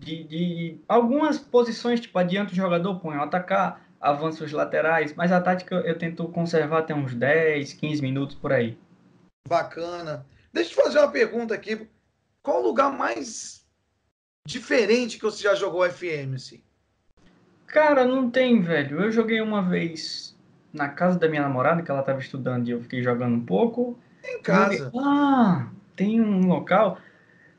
De, 0.00 0.24
de 0.24 0.80
algumas 0.88 1.38
posições, 1.38 2.00
tipo, 2.00 2.18
adianta 2.18 2.52
o 2.52 2.56
jogador, 2.56 2.98
põe 2.98 3.16
o 3.16 3.22
atacar, 3.22 3.86
avança 4.00 4.44
os 4.44 4.52
laterais, 4.52 5.14
mas 5.14 5.30
a 5.30 5.40
tática 5.40 5.76
eu 5.76 5.96
tento 5.96 6.26
conservar 6.28 6.78
até 6.78 6.94
uns 6.94 7.14
10, 7.14 7.74
15 7.74 8.02
minutos 8.02 8.34
por 8.34 8.52
aí. 8.52 8.78
Bacana. 9.46 10.26
Deixa 10.52 10.70
eu 10.70 10.74
te 10.74 10.82
fazer 10.82 10.98
uma 10.98 11.12
pergunta 11.12 11.54
aqui. 11.54 11.86
Qual 12.42 12.62
o 12.62 12.66
lugar 12.66 12.90
mais 12.90 13.66
diferente 14.46 15.18
que 15.18 15.24
você 15.24 15.42
já 15.42 15.54
jogou 15.54 15.88
FM, 15.88 16.34
assim? 16.34 16.62
Cara, 17.66 18.04
não 18.04 18.30
tem, 18.30 18.60
velho. 18.62 19.02
Eu 19.02 19.12
joguei 19.12 19.40
uma 19.40 19.62
vez 19.62 20.36
na 20.72 20.88
casa 20.88 21.18
da 21.18 21.28
minha 21.28 21.42
namorada, 21.42 21.82
que 21.82 21.90
ela 21.90 22.00
estava 22.00 22.18
estudando 22.18 22.66
e 22.66 22.70
eu 22.70 22.80
fiquei 22.80 23.02
jogando 23.02 23.36
um 23.36 23.44
pouco. 23.44 23.98
Em 24.24 24.40
casa. 24.40 24.90
Ah, 24.98 25.68
tem 25.94 26.20
um 26.20 26.46
local. 26.46 26.98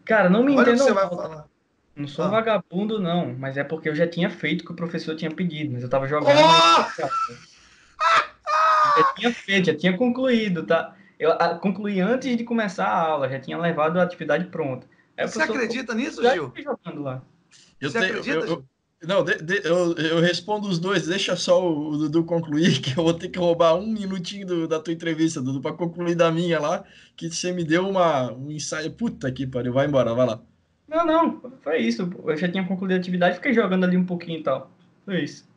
Cara, 0.04 0.30
não 0.30 0.44
me 0.44 0.54
entendo. 0.54 0.80
Você 0.80 0.92
vai 0.92 1.08
falar. 1.08 1.51
Não 1.96 2.08
sou 2.08 2.26
ah. 2.26 2.30
vagabundo, 2.30 3.00
não, 3.00 3.36
mas 3.38 3.58
é 3.58 3.64
porque 3.64 3.90
eu 3.90 3.96
já 3.96 4.08
tinha 4.08 4.30
feito 4.30 4.62
o 4.62 4.66
que 4.66 4.72
o 4.72 4.76
professor 4.76 5.16
tinha 5.16 5.32
pedido, 5.32 5.74
mas 5.74 5.84
eu 5.84 5.90
tava 5.90 6.08
jogando. 6.08 6.38
Oh! 6.38 6.84
Já 8.98 9.14
tinha 9.14 9.34
feito, 9.34 9.66
já 9.68 9.76
tinha 9.76 9.98
concluído, 9.98 10.66
tá? 10.66 10.96
Eu 11.20 11.32
a, 11.34 11.56
concluí 11.56 12.00
antes 12.02 12.36
de 12.36 12.44
começar 12.44 12.86
a 12.86 13.00
aula, 13.00 13.30
já 13.30 13.40
tinha 13.40 13.58
levado 13.58 14.00
a 14.00 14.04
atividade 14.04 14.46
pronta. 14.46 14.88
Aí 15.18 15.28
Você 15.28 15.42
acredita 15.42 15.94
nisso, 15.94 16.22
Gil? 16.22 16.52
jogando 16.58 17.04
lá. 17.04 17.22
Eu 17.80 17.90
Você 17.90 18.00
tenho, 18.00 18.20
acredita, 18.20 18.46
eu, 18.46 18.48
eu, 18.48 18.66
não, 19.04 19.24
de, 19.24 19.36
de, 19.42 19.62
eu, 19.64 19.94
eu 19.96 20.20
respondo 20.20 20.68
os 20.68 20.80
dois. 20.80 21.08
Deixa 21.08 21.36
só 21.36 21.68
o, 21.68 21.98
Dudu 21.98 22.24
concluir, 22.24 22.80
que 22.82 22.92
eu 22.98 23.04
vou 23.04 23.14
ter 23.14 23.30
que 23.30 23.40
roubar 23.40 23.76
um 23.76 23.88
minutinho 23.88 24.46
do, 24.46 24.68
da 24.68 24.80
tua 24.80 24.94
entrevista, 24.94 25.42
Dudu, 25.42 25.62
para 25.62 25.76
concluir 25.76 26.16
da 26.16 26.32
minha 26.32 26.60
lá, 26.60 26.84
que 27.16 27.30
você 27.30 27.52
me 27.52 27.64
deu 27.64 27.88
uma, 27.88 28.32
um 28.32 28.52
ensaio. 28.52 28.92
Puta 28.92 29.32
que 29.32 29.48
pariu, 29.48 29.74
vai 29.74 29.88
embora, 29.88 30.14
vai 30.14 30.26
lá. 30.26 30.42
Não, 30.92 31.06
não, 31.06 31.42
foi 31.64 31.78
isso. 31.78 32.12
Eu 32.26 32.36
já 32.36 32.52
tinha 32.52 32.68
concluído 32.68 32.92
a 32.92 32.98
atividade, 32.98 33.38
fiquei 33.38 33.54
jogando 33.54 33.86
ali 33.86 33.96
um 33.96 34.06
pouquinho 34.06 34.42
e 34.42 34.44
tal. 34.44 34.70
Foi 35.06 35.24
isso. 35.24 35.50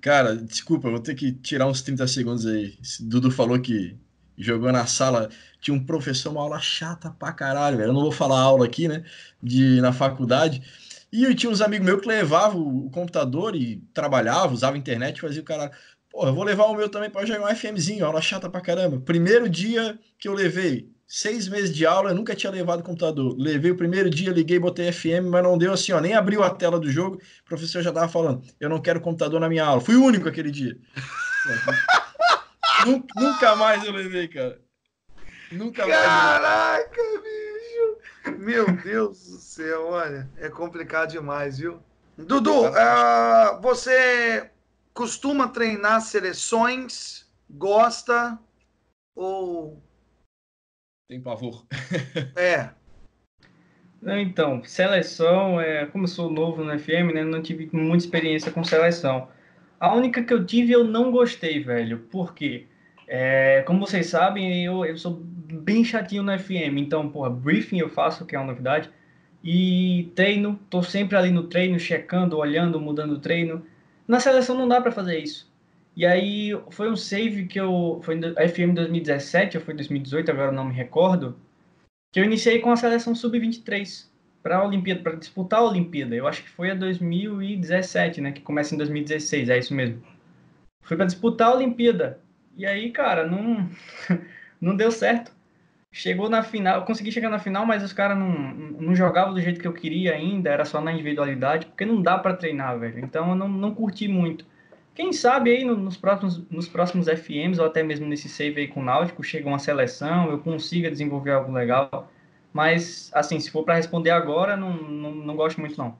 Cara, 0.00 0.34
desculpa, 0.34 0.90
vou 0.90 0.98
ter 0.98 1.14
que 1.14 1.30
tirar 1.30 1.68
uns 1.68 1.80
30 1.80 2.08
segundos 2.08 2.44
aí. 2.44 2.76
Esse 2.82 3.04
Dudu 3.04 3.30
falou 3.30 3.60
que 3.60 3.96
jogou 4.36 4.72
na 4.72 4.84
sala, 4.84 5.28
tinha 5.60 5.72
um 5.72 5.84
professor, 5.86 6.32
uma 6.32 6.42
aula 6.42 6.58
chata 6.58 7.08
pra 7.08 7.32
caralho, 7.32 7.76
velho. 7.76 7.90
Eu 7.90 7.92
não 7.92 8.00
vou 8.00 8.10
falar 8.10 8.40
aula 8.40 8.64
aqui, 8.64 8.88
né? 8.88 9.04
De, 9.40 9.80
na 9.80 9.92
faculdade. 9.92 10.60
E 11.12 11.22
eu 11.22 11.32
tinha 11.36 11.52
uns 11.52 11.60
amigos 11.60 11.86
meus 11.86 12.00
que 12.00 12.08
levavam 12.08 12.60
o 12.60 12.90
computador 12.90 13.54
e 13.54 13.76
trabalhava, 13.94 14.52
usava 14.52 14.76
internet, 14.76 15.20
fazia 15.20 15.40
o 15.40 15.44
cara. 15.44 15.70
Pô, 16.10 16.26
eu 16.26 16.34
vou 16.34 16.42
levar 16.42 16.64
o 16.64 16.74
meu 16.74 16.88
também 16.88 17.10
para 17.10 17.24
jogar 17.24 17.46
um 17.46 17.54
FMzinho, 17.54 18.04
aula 18.04 18.20
chata 18.20 18.50
pra 18.50 18.60
caramba. 18.60 18.98
Primeiro 18.98 19.48
dia 19.48 19.96
que 20.18 20.26
eu 20.26 20.34
levei, 20.34 20.90
seis 21.14 21.46
meses 21.46 21.76
de 21.76 21.84
aula, 21.84 22.08
eu 22.08 22.14
nunca 22.14 22.34
tinha 22.34 22.50
levado 22.50 22.82
computador. 22.82 23.36
Levei 23.38 23.70
o 23.70 23.76
primeiro 23.76 24.08
dia, 24.08 24.32
liguei, 24.32 24.58
botei 24.58 24.90
FM, 24.90 25.28
mas 25.30 25.42
não 25.42 25.58
deu 25.58 25.70
assim, 25.70 25.92
ó, 25.92 26.00
nem 26.00 26.14
abriu 26.14 26.42
a 26.42 26.48
tela 26.48 26.80
do 26.80 26.90
jogo. 26.90 27.16
O 27.16 27.44
professor 27.44 27.82
já 27.82 27.92
tava 27.92 28.08
falando, 28.08 28.42
eu 28.58 28.66
não 28.66 28.80
quero 28.80 28.98
computador 28.98 29.38
na 29.38 29.46
minha 29.46 29.62
aula. 29.62 29.82
Fui 29.82 29.94
o 29.94 30.02
único 30.02 30.26
aquele 30.26 30.50
dia. 30.50 30.74
nunca, 32.86 33.20
nunca, 33.20 33.56
mais 33.56 33.84
eu 33.84 33.92
levei, 33.92 34.26
cara. 34.26 34.58
Nunca 35.50 35.86
mais. 35.86 36.00
Caraca, 36.00 37.02
bicho! 37.22 38.38
Meu 38.38 38.72
Deus 38.78 39.26
do 39.26 39.36
céu, 39.36 39.88
olha, 39.88 40.30
é 40.38 40.48
complicado 40.48 41.10
demais, 41.10 41.58
viu? 41.58 41.78
Dudu, 42.16 42.68
uh, 42.68 43.60
você 43.60 44.50
costuma 44.94 45.48
treinar 45.48 46.00
seleções, 46.00 47.26
gosta 47.50 48.38
ou. 49.14 49.82
Tem 51.12 51.20
pavor. 51.20 51.66
é. 52.34 52.70
Então, 54.22 54.64
seleção, 54.64 55.60
é, 55.60 55.84
como 55.84 56.04
eu 56.04 56.08
sou 56.08 56.30
novo 56.30 56.64
no 56.64 56.78
FM, 56.78 57.12
né, 57.12 57.22
não 57.22 57.42
tive 57.42 57.68
muita 57.70 58.06
experiência 58.06 58.50
com 58.50 58.64
seleção. 58.64 59.28
A 59.78 59.94
única 59.94 60.24
que 60.24 60.32
eu 60.32 60.46
tive 60.46 60.72
eu 60.72 60.84
não 60.84 61.10
gostei, 61.10 61.62
velho. 61.62 61.98
Por 62.10 62.34
quê? 62.34 62.64
É, 63.06 63.60
como 63.66 63.80
vocês 63.80 64.06
sabem, 64.06 64.64
eu, 64.64 64.86
eu 64.86 64.96
sou 64.96 65.20
bem 65.22 65.84
chatinho 65.84 66.22
no 66.22 66.38
FM. 66.38 66.78
Então, 66.78 67.10
porra, 67.10 67.28
briefing 67.28 67.80
eu 67.80 67.90
faço, 67.90 68.24
que 68.24 68.34
é 68.34 68.38
uma 68.38 68.46
novidade. 68.46 68.88
E 69.44 70.10
treino, 70.14 70.58
tô 70.70 70.82
sempre 70.82 71.14
ali 71.18 71.30
no 71.30 71.42
treino, 71.42 71.78
checando, 71.78 72.38
olhando, 72.38 72.80
mudando 72.80 73.12
o 73.12 73.20
treino. 73.20 73.66
Na 74.08 74.18
seleção 74.18 74.56
não 74.56 74.66
dá 74.66 74.80
para 74.80 74.90
fazer 74.90 75.18
isso. 75.18 75.51
E 75.94 76.06
aí 76.06 76.50
foi 76.70 76.90
um 76.90 76.96
save 76.96 77.46
que 77.46 77.60
eu. 77.60 78.00
Foi 78.02 78.14
no 78.14 78.34
FM 78.34 78.74
2017 78.74 79.58
ou 79.58 79.62
foi 79.62 79.74
2018, 79.74 80.30
agora 80.30 80.52
não 80.52 80.64
me 80.64 80.74
recordo 80.74 81.36
que 82.12 82.20
eu 82.20 82.24
iniciei 82.24 82.60
com 82.60 82.70
a 82.70 82.76
seleção 82.76 83.14
sub-23 83.14 84.06
para 84.42 84.58
a 84.58 84.64
Olimpíada, 84.66 85.00
para 85.00 85.16
disputar 85.16 85.60
a 85.60 85.64
Olimpíada. 85.64 86.14
Eu 86.14 86.26
acho 86.26 86.42
que 86.42 86.50
foi 86.50 86.70
a 86.70 86.74
2017, 86.74 88.20
né, 88.20 88.32
que 88.32 88.42
começa 88.42 88.74
em 88.74 88.78
2016, 88.78 89.48
é 89.48 89.58
isso 89.58 89.74
mesmo. 89.74 90.02
Fui 90.82 90.96
para 90.96 91.06
disputar 91.06 91.48
a 91.48 91.54
Olimpíada. 91.54 92.20
E 92.56 92.66
aí, 92.66 92.90
cara, 92.90 93.26
não 93.26 93.68
não 94.60 94.76
deu 94.76 94.90
certo. 94.90 95.32
Chegou 95.90 96.28
na 96.28 96.42
final, 96.42 96.84
consegui 96.84 97.12
chegar 97.12 97.28
na 97.28 97.38
final, 97.38 97.66
mas 97.66 97.82
os 97.82 97.92
caras 97.92 98.16
não, 98.16 98.30
não 98.30 98.94
jogavam 98.94 99.34
do 99.34 99.40
jeito 99.40 99.60
que 99.60 99.68
eu 99.68 99.74
queria 99.74 100.14
ainda, 100.14 100.50
era 100.50 100.64
só 100.64 100.80
na 100.80 100.92
individualidade, 100.92 101.66
porque 101.66 101.84
não 101.84 102.00
dá 102.00 102.18
para 102.18 102.36
treinar, 102.36 102.78
velho. 102.78 102.98
Então 102.98 103.30
eu 103.30 103.34
não, 103.34 103.48
não 103.48 103.74
curti 103.74 104.08
muito. 104.08 104.46
Quem 104.94 105.12
sabe 105.12 105.50
aí 105.50 105.64
nos 105.64 105.96
próximos, 105.96 106.42
nos 106.50 106.68
próximos 106.68 107.06
FMs, 107.06 107.58
ou 107.58 107.66
até 107.66 107.82
mesmo 107.82 108.06
nesse 108.06 108.28
save 108.28 108.60
aí 108.60 108.68
com 108.68 108.80
o 108.80 108.84
Náutico, 108.84 109.22
chega 109.22 109.48
uma 109.48 109.58
seleção, 109.58 110.30
eu 110.30 110.38
consiga 110.38 110.90
desenvolver 110.90 111.32
algo 111.32 111.50
legal. 111.50 112.10
Mas, 112.52 113.10
assim, 113.14 113.40
se 113.40 113.50
for 113.50 113.64
para 113.64 113.76
responder 113.76 114.10
agora, 114.10 114.56
não, 114.56 114.74
não, 114.74 115.14
não, 115.14 115.36
gosto 115.36 115.58
muito, 115.58 115.78
não. 115.78 115.96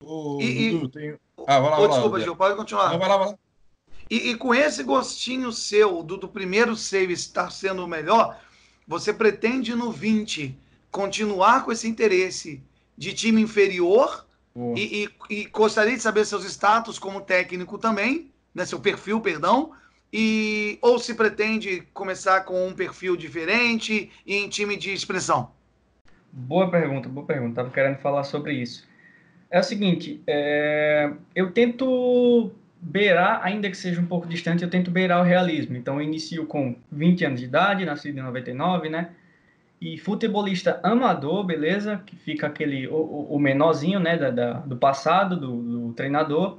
Ô, 0.00 0.38
e, 0.40 0.70
Dudu, 0.70 0.88
tem... 0.88 1.16
Ah, 1.46 1.58
vai 1.58 1.70
lá, 1.70 1.76
vai 1.78 1.88
desculpa, 1.88 2.20
Gil, 2.20 2.36
pode 2.36 2.56
continuar. 2.56 2.90
Não, 2.90 2.98
vai 2.98 3.08
lá, 3.08 3.16
vai 3.16 3.28
lá. 3.28 3.38
E, 4.08 4.30
e, 4.30 4.36
com 4.36 4.54
esse 4.54 4.84
gostinho 4.84 5.50
seu 5.50 6.02
do, 6.02 6.16
do 6.16 6.28
primeiro 6.28 6.76
save 6.76 7.12
estar 7.12 7.50
sendo 7.50 7.84
o 7.84 7.88
melhor, 7.88 8.40
você 8.86 9.12
pretende 9.12 9.74
no 9.74 9.90
20 9.90 10.56
continuar 10.90 11.64
com 11.64 11.72
esse 11.72 11.88
interesse 11.88 12.62
de 12.96 13.12
time 13.12 13.42
inferior 13.42 14.24
e, 14.76 15.10
e, 15.30 15.34
e, 15.34 15.44
gostaria 15.46 15.94
de 15.94 16.02
saber 16.02 16.24
seus 16.24 16.44
status 16.44 16.98
como 16.98 17.20
técnico 17.20 17.78
também, 17.78 18.30
né, 18.54 18.64
seu 18.64 18.80
perfil, 18.80 19.20
perdão, 19.20 19.72
e 20.12 20.78
ou 20.80 20.98
se 20.98 21.14
pretende 21.14 21.82
começar 21.92 22.40
com 22.40 22.66
um 22.66 22.74
perfil 22.74 23.16
diferente 23.16 24.10
e 24.26 24.36
em 24.36 24.48
time 24.48 24.76
de 24.76 24.92
expressão? 24.92 25.50
Boa 26.32 26.70
pergunta, 26.70 27.08
boa 27.08 27.26
pergunta. 27.26 27.50
Estava 27.50 27.70
querendo 27.70 27.98
falar 27.98 28.24
sobre 28.24 28.54
isso. 28.54 28.86
É 29.50 29.60
o 29.60 29.62
seguinte, 29.62 30.22
é... 30.26 31.10
eu 31.34 31.52
tento 31.52 32.50
beirar, 32.80 33.40
ainda 33.42 33.68
que 33.68 33.76
seja 33.76 34.00
um 34.00 34.06
pouco 34.06 34.26
distante, 34.26 34.62
eu 34.62 34.70
tento 34.70 34.90
beirar 34.90 35.20
o 35.20 35.24
realismo. 35.24 35.76
Então, 35.76 35.96
eu 35.96 36.02
inicio 36.02 36.46
com 36.46 36.76
20 36.92 37.24
anos 37.24 37.40
de 37.40 37.46
idade, 37.46 37.84
nascido 37.84 38.18
em 38.18 38.22
99, 38.22 38.88
né? 38.88 39.10
E 39.80 39.96
futebolista 39.96 40.80
amador, 40.82 41.44
beleza? 41.44 42.02
Que 42.04 42.16
fica 42.16 42.46
aquele, 42.46 42.88
o, 42.88 43.28
o 43.30 43.38
menorzinho, 43.38 44.00
né, 44.00 44.16
da, 44.16 44.30
da 44.30 44.52
do 44.54 44.76
passado, 44.76 45.36
do, 45.36 45.56
do, 45.62 45.92
treinador. 45.92 46.58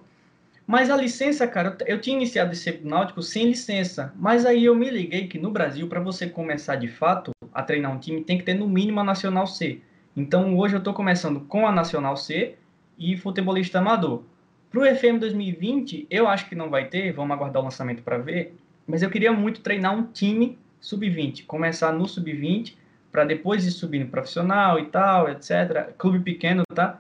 Mas 0.66 0.90
a 0.90 0.96
licença, 0.96 1.48
cara, 1.48 1.76
eu, 1.82 1.96
eu 1.96 2.02
tinha 2.02 2.16
iniciado 2.16 2.54
esse 2.54 2.80
náutico 2.84 3.22
sem 3.22 3.48
licença, 3.48 4.14
mas 4.16 4.46
aí 4.46 4.66
eu 4.66 4.76
me 4.76 4.90
liguei 4.90 5.28
que 5.28 5.40
no 5.40 5.52
Brasil, 5.52 5.88
para 5.88 6.00
você 6.00 6.28
começar 6.28 6.76
de 6.76 6.88
fato 6.88 7.32
a 7.54 7.64
treinar 7.64 7.92
um 7.92 8.00
time, 8.00 8.24
tem 8.24 8.38
que 8.38 8.44
ter 8.44 8.54
no 8.54 8.68
mínimo 8.68 9.00
a 9.00 9.04
Nacional 9.04 9.48
C. 9.48 9.82
Então 10.16 10.58
hoje 10.58 10.76
eu 10.76 10.80
estou 10.80 10.94
começando 10.94 11.42
com 11.42 11.68
a 11.68 11.72
Nacional 11.72 12.16
C 12.16 12.56
e 12.98 13.18
futebolista 13.18 13.80
amador. 13.80 14.24
Para 14.70 14.82
o 14.82 14.96
FM 14.96 15.20
2020, 15.20 16.06
eu 16.10 16.28
acho 16.28 16.48
que 16.48 16.56
não 16.56 16.70
vai 16.70 16.86
ter, 16.86 17.12
vamos 17.12 17.32
aguardar 17.36 17.62
o 17.62 17.66
lançamento 17.66 18.04
para 18.04 18.20
ver, 18.20 18.56
mas 18.86 19.02
eu 19.02 19.10
queria 19.10 19.34
muito 19.34 19.62
treinar 19.62 19.98
um 19.98 20.04
time 20.04 20.58
sub-20, 20.80 21.46
começar 21.46 21.92
no 21.92 22.08
sub-20 22.08 22.76
para 23.12 23.26
depois 23.26 23.66
ir 23.66 23.72
subindo 23.72 24.10
profissional 24.10 24.80
e 24.80 24.86
tal, 24.86 25.30
etc. 25.30 25.94
Clube 25.98 26.20
pequeno, 26.20 26.64
tá? 26.74 27.00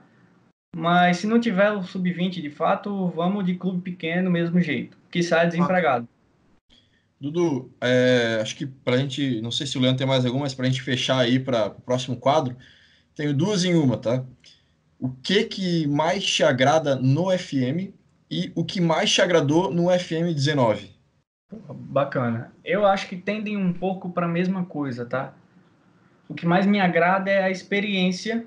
Mas 0.75 1.17
se 1.17 1.27
não 1.27 1.39
tiver 1.39 1.71
o 1.71 1.83
sub-20 1.83 2.41
de 2.41 2.49
fato, 2.49 3.07
vamos 3.09 3.45
de 3.45 3.55
clube 3.55 3.81
pequeno 3.81 4.29
mesmo 4.29 4.59
jeito, 4.61 4.97
que 5.09 5.23
sai 5.23 5.47
desempregado. 5.47 6.07
Dudu, 7.19 7.69
é, 7.81 8.39
acho 8.41 8.55
que 8.55 8.65
para 8.65 8.95
a 8.95 8.97
gente, 8.97 9.41
não 9.41 9.51
sei 9.51 9.67
se 9.67 9.77
o 9.77 9.81
Leandro 9.81 9.97
tem 9.97 10.07
mais 10.07 10.25
alguma, 10.25 10.43
mas 10.43 10.53
para 10.53 10.65
a 10.65 10.69
gente 10.69 10.81
fechar 10.81 11.19
aí 11.19 11.37
para 11.37 11.67
o 11.67 11.81
próximo 11.81 12.15
quadro, 12.15 12.55
tenho 13.13 13.33
duas 13.33 13.65
em 13.65 13.75
uma, 13.75 13.97
tá? 13.97 14.23
O 14.97 15.09
que 15.09 15.43
que 15.43 15.87
mais 15.87 16.25
te 16.25 16.43
agrada 16.43 16.95
no 16.95 17.37
FM 17.37 17.93
e 18.31 18.51
o 18.55 18.63
que 18.63 18.79
mais 18.79 19.11
te 19.11 19.21
agradou 19.21 19.73
no 19.73 19.89
FM 19.89 20.33
19? 20.33 20.91
Bacana. 21.51 22.53
Eu 22.63 22.85
acho 22.85 23.07
que 23.07 23.17
tendem 23.17 23.57
um 23.57 23.73
pouco 23.73 24.09
para 24.11 24.25
a 24.25 24.29
mesma 24.29 24.63
coisa, 24.65 25.05
tá? 25.05 25.33
O 26.29 26.35
que 26.35 26.45
mais 26.45 26.65
me 26.65 26.79
agrada 26.79 27.29
é 27.29 27.43
a 27.43 27.49
experiência 27.49 28.45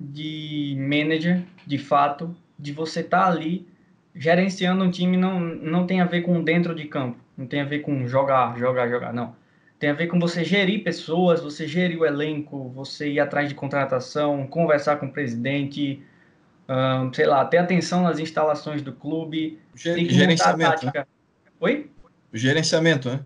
de 0.00 0.74
manager, 0.78 1.42
de 1.66 1.76
fato, 1.76 2.34
de 2.58 2.72
você 2.72 3.00
estar 3.00 3.26
tá 3.26 3.28
ali 3.28 3.68
gerenciando 4.14 4.82
um 4.82 4.90
time 4.90 5.16
não, 5.16 5.38
não 5.38 5.86
tem 5.86 6.00
a 6.00 6.06
ver 6.06 6.22
com 6.22 6.42
dentro 6.42 6.74
de 6.74 6.86
campo, 6.86 7.18
não 7.36 7.46
tem 7.46 7.60
a 7.60 7.64
ver 7.64 7.80
com 7.80 8.08
jogar, 8.08 8.58
jogar, 8.58 8.88
jogar, 8.88 9.12
não. 9.12 9.36
Tem 9.78 9.90
a 9.90 9.94
ver 9.94 10.08
com 10.08 10.18
você 10.18 10.44
gerir 10.44 10.82
pessoas, 10.82 11.40
você 11.40 11.66
gerir 11.66 11.98
o 11.98 12.04
elenco, 12.04 12.70
você 12.70 13.12
ir 13.12 13.20
atrás 13.20 13.48
de 13.48 13.54
contratação, 13.54 14.46
conversar 14.46 14.96
com 14.96 15.06
o 15.06 15.12
presidente, 15.12 16.02
sei 17.14 17.26
lá, 17.26 17.44
ter 17.44 17.58
atenção 17.58 18.02
nas 18.02 18.18
instalações 18.18 18.82
do 18.82 18.92
clube, 18.92 19.58
Ger 19.74 19.98
gerenciamento. 20.08 20.86
Né? 20.86 21.06
Oi? 21.60 21.90
O 22.32 22.36
gerenciamento, 22.36 23.10
né? 23.10 23.20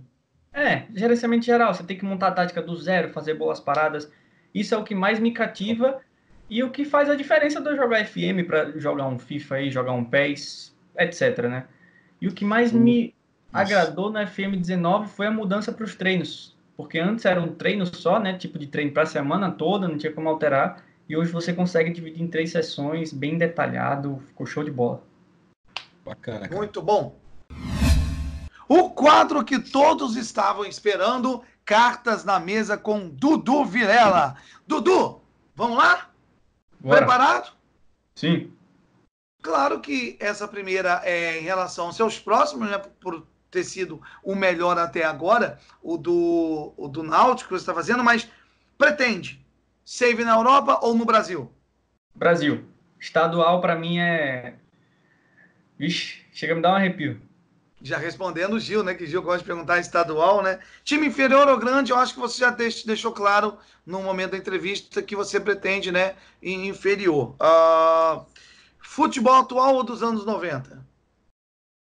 É, 0.54 0.84
gerenciamento 0.94 1.44
geral. 1.44 1.74
Você 1.74 1.82
tem 1.82 1.98
que 1.98 2.04
montar 2.04 2.28
a 2.28 2.32
tática 2.32 2.62
do 2.62 2.76
zero, 2.76 3.12
fazer 3.12 3.34
boas 3.34 3.58
paradas. 3.58 4.10
Isso 4.54 4.74
é 4.74 4.78
o 4.78 4.84
que 4.84 4.94
mais 4.94 5.18
me 5.18 5.32
cativa 5.32 6.00
e 6.48 6.62
o 6.62 6.70
que 6.70 6.84
faz 6.84 7.10
a 7.10 7.16
diferença 7.16 7.60
de 7.60 7.68
eu 7.68 7.76
jogar 7.76 8.04
FM 8.06 8.46
para 8.46 8.70
jogar 8.78 9.08
um 9.08 9.18
FIFA 9.18 9.56
aí, 9.56 9.70
jogar 9.70 9.92
um 9.92 10.04
PES, 10.04 10.74
etc, 10.96 11.38
né? 11.48 11.64
E 12.20 12.28
o 12.28 12.32
que 12.32 12.44
mais 12.44 12.72
me 12.72 13.12
agradou 13.52 14.10
na 14.10 14.26
FM 14.26 14.56
19 14.56 15.08
foi 15.08 15.26
a 15.26 15.30
mudança 15.30 15.72
para 15.72 15.84
os 15.84 15.96
treinos. 15.96 16.56
Porque 16.76 16.98
antes 16.98 17.24
era 17.24 17.40
um 17.40 17.48
treino 17.48 17.84
só, 17.86 18.20
né? 18.20 18.36
Tipo 18.36 18.58
de 18.58 18.68
treino 18.68 18.92
para 18.92 19.02
a 19.02 19.06
semana 19.06 19.50
toda, 19.50 19.88
não 19.88 19.98
tinha 19.98 20.12
como 20.12 20.28
alterar. 20.28 20.84
E 21.08 21.16
hoje 21.16 21.32
você 21.32 21.52
consegue 21.52 21.90
dividir 21.90 22.22
em 22.22 22.28
três 22.28 22.50
sessões, 22.50 23.12
bem 23.12 23.36
detalhado, 23.36 24.22
ficou 24.28 24.46
show 24.46 24.64
de 24.64 24.70
bola. 24.70 25.02
Bacana. 26.04 26.48
Cara. 26.48 26.56
Muito 26.56 26.80
bom. 26.80 27.16
O 28.68 28.90
quadro 28.90 29.44
que 29.44 29.59
todos 29.59 30.16
estavam 30.16 30.64
esperando, 30.64 31.42
cartas 31.64 32.24
na 32.24 32.38
mesa 32.38 32.77
com 32.77 33.09
Dudu 33.09 33.64
Virela. 33.64 34.37
Dudu, 34.66 35.20
vamos 35.55 35.79
lá? 35.79 36.11
Bora. 36.81 36.98
Preparado? 36.98 37.53
Sim. 38.14 38.53
Claro 39.42 39.81
que 39.81 40.16
essa 40.20 40.48
primeira 40.48 41.03
é 41.05 41.38
em 41.38 41.42
relação 41.42 41.87
aos 41.87 41.96
seus 41.96 42.18
próximos, 42.18 42.70
né, 42.70 42.79
por 42.79 43.27
ter 43.50 43.64
sido 43.64 44.00
o 44.22 44.35
melhor 44.35 44.79
até 44.79 45.05
agora, 45.05 45.59
o 45.83 45.96
do, 45.96 46.72
o 46.77 46.88
do 46.88 47.03
Náutico 47.03 47.48
que 47.48 47.55
você 47.55 47.62
está 47.62 47.74
fazendo, 47.74 48.03
mas 48.03 48.29
pretende 48.79 49.44
save 49.85 50.24
na 50.24 50.35
Europa 50.35 50.81
ou 50.83 50.94
no 50.94 51.05
Brasil? 51.05 51.53
Brasil. 52.14 52.64
Estadual 52.98 53.61
para 53.61 53.77
mim 53.77 53.98
é. 53.98 54.55
Vixe, 55.79 56.24
chega 56.33 56.55
a 56.55 56.57
me 56.57 56.62
dar 56.62 56.72
um 56.72 56.77
arrepio 56.77 57.20
já 57.84 57.98
respondendo 57.98 58.54
o 58.54 58.58
Gil, 58.58 58.82
né? 58.82 58.94
Que 58.94 59.06
Gil 59.06 59.22
gosta 59.22 59.40
de 59.40 59.44
perguntar 59.44 59.78
estadual, 59.78 60.42
né? 60.42 60.58
Time 60.82 61.06
inferior 61.06 61.46
ou 61.48 61.58
grande, 61.58 61.92
eu 61.92 61.98
acho 61.98 62.14
que 62.14 62.20
você 62.20 62.40
já 62.40 62.50
deixou 62.50 63.12
claro 63.12 63.58
no 63.84 64.02
momento 64.02 64.30
da 64.30 64.38
entrevista 64.38 65.02
que 65.02 65.14
você 65.14 65.38
pretende, 65.38 65.92
né? 65.92 66.14
Inferior. 66.42 67.36
Uh, 67.38 68.24
futebol 68.80 69.34
atual 69.34 69.74
ou 69.74 69.84
dos 69.84 70.02
anos 70.02 70.24
90? 70.24 70.82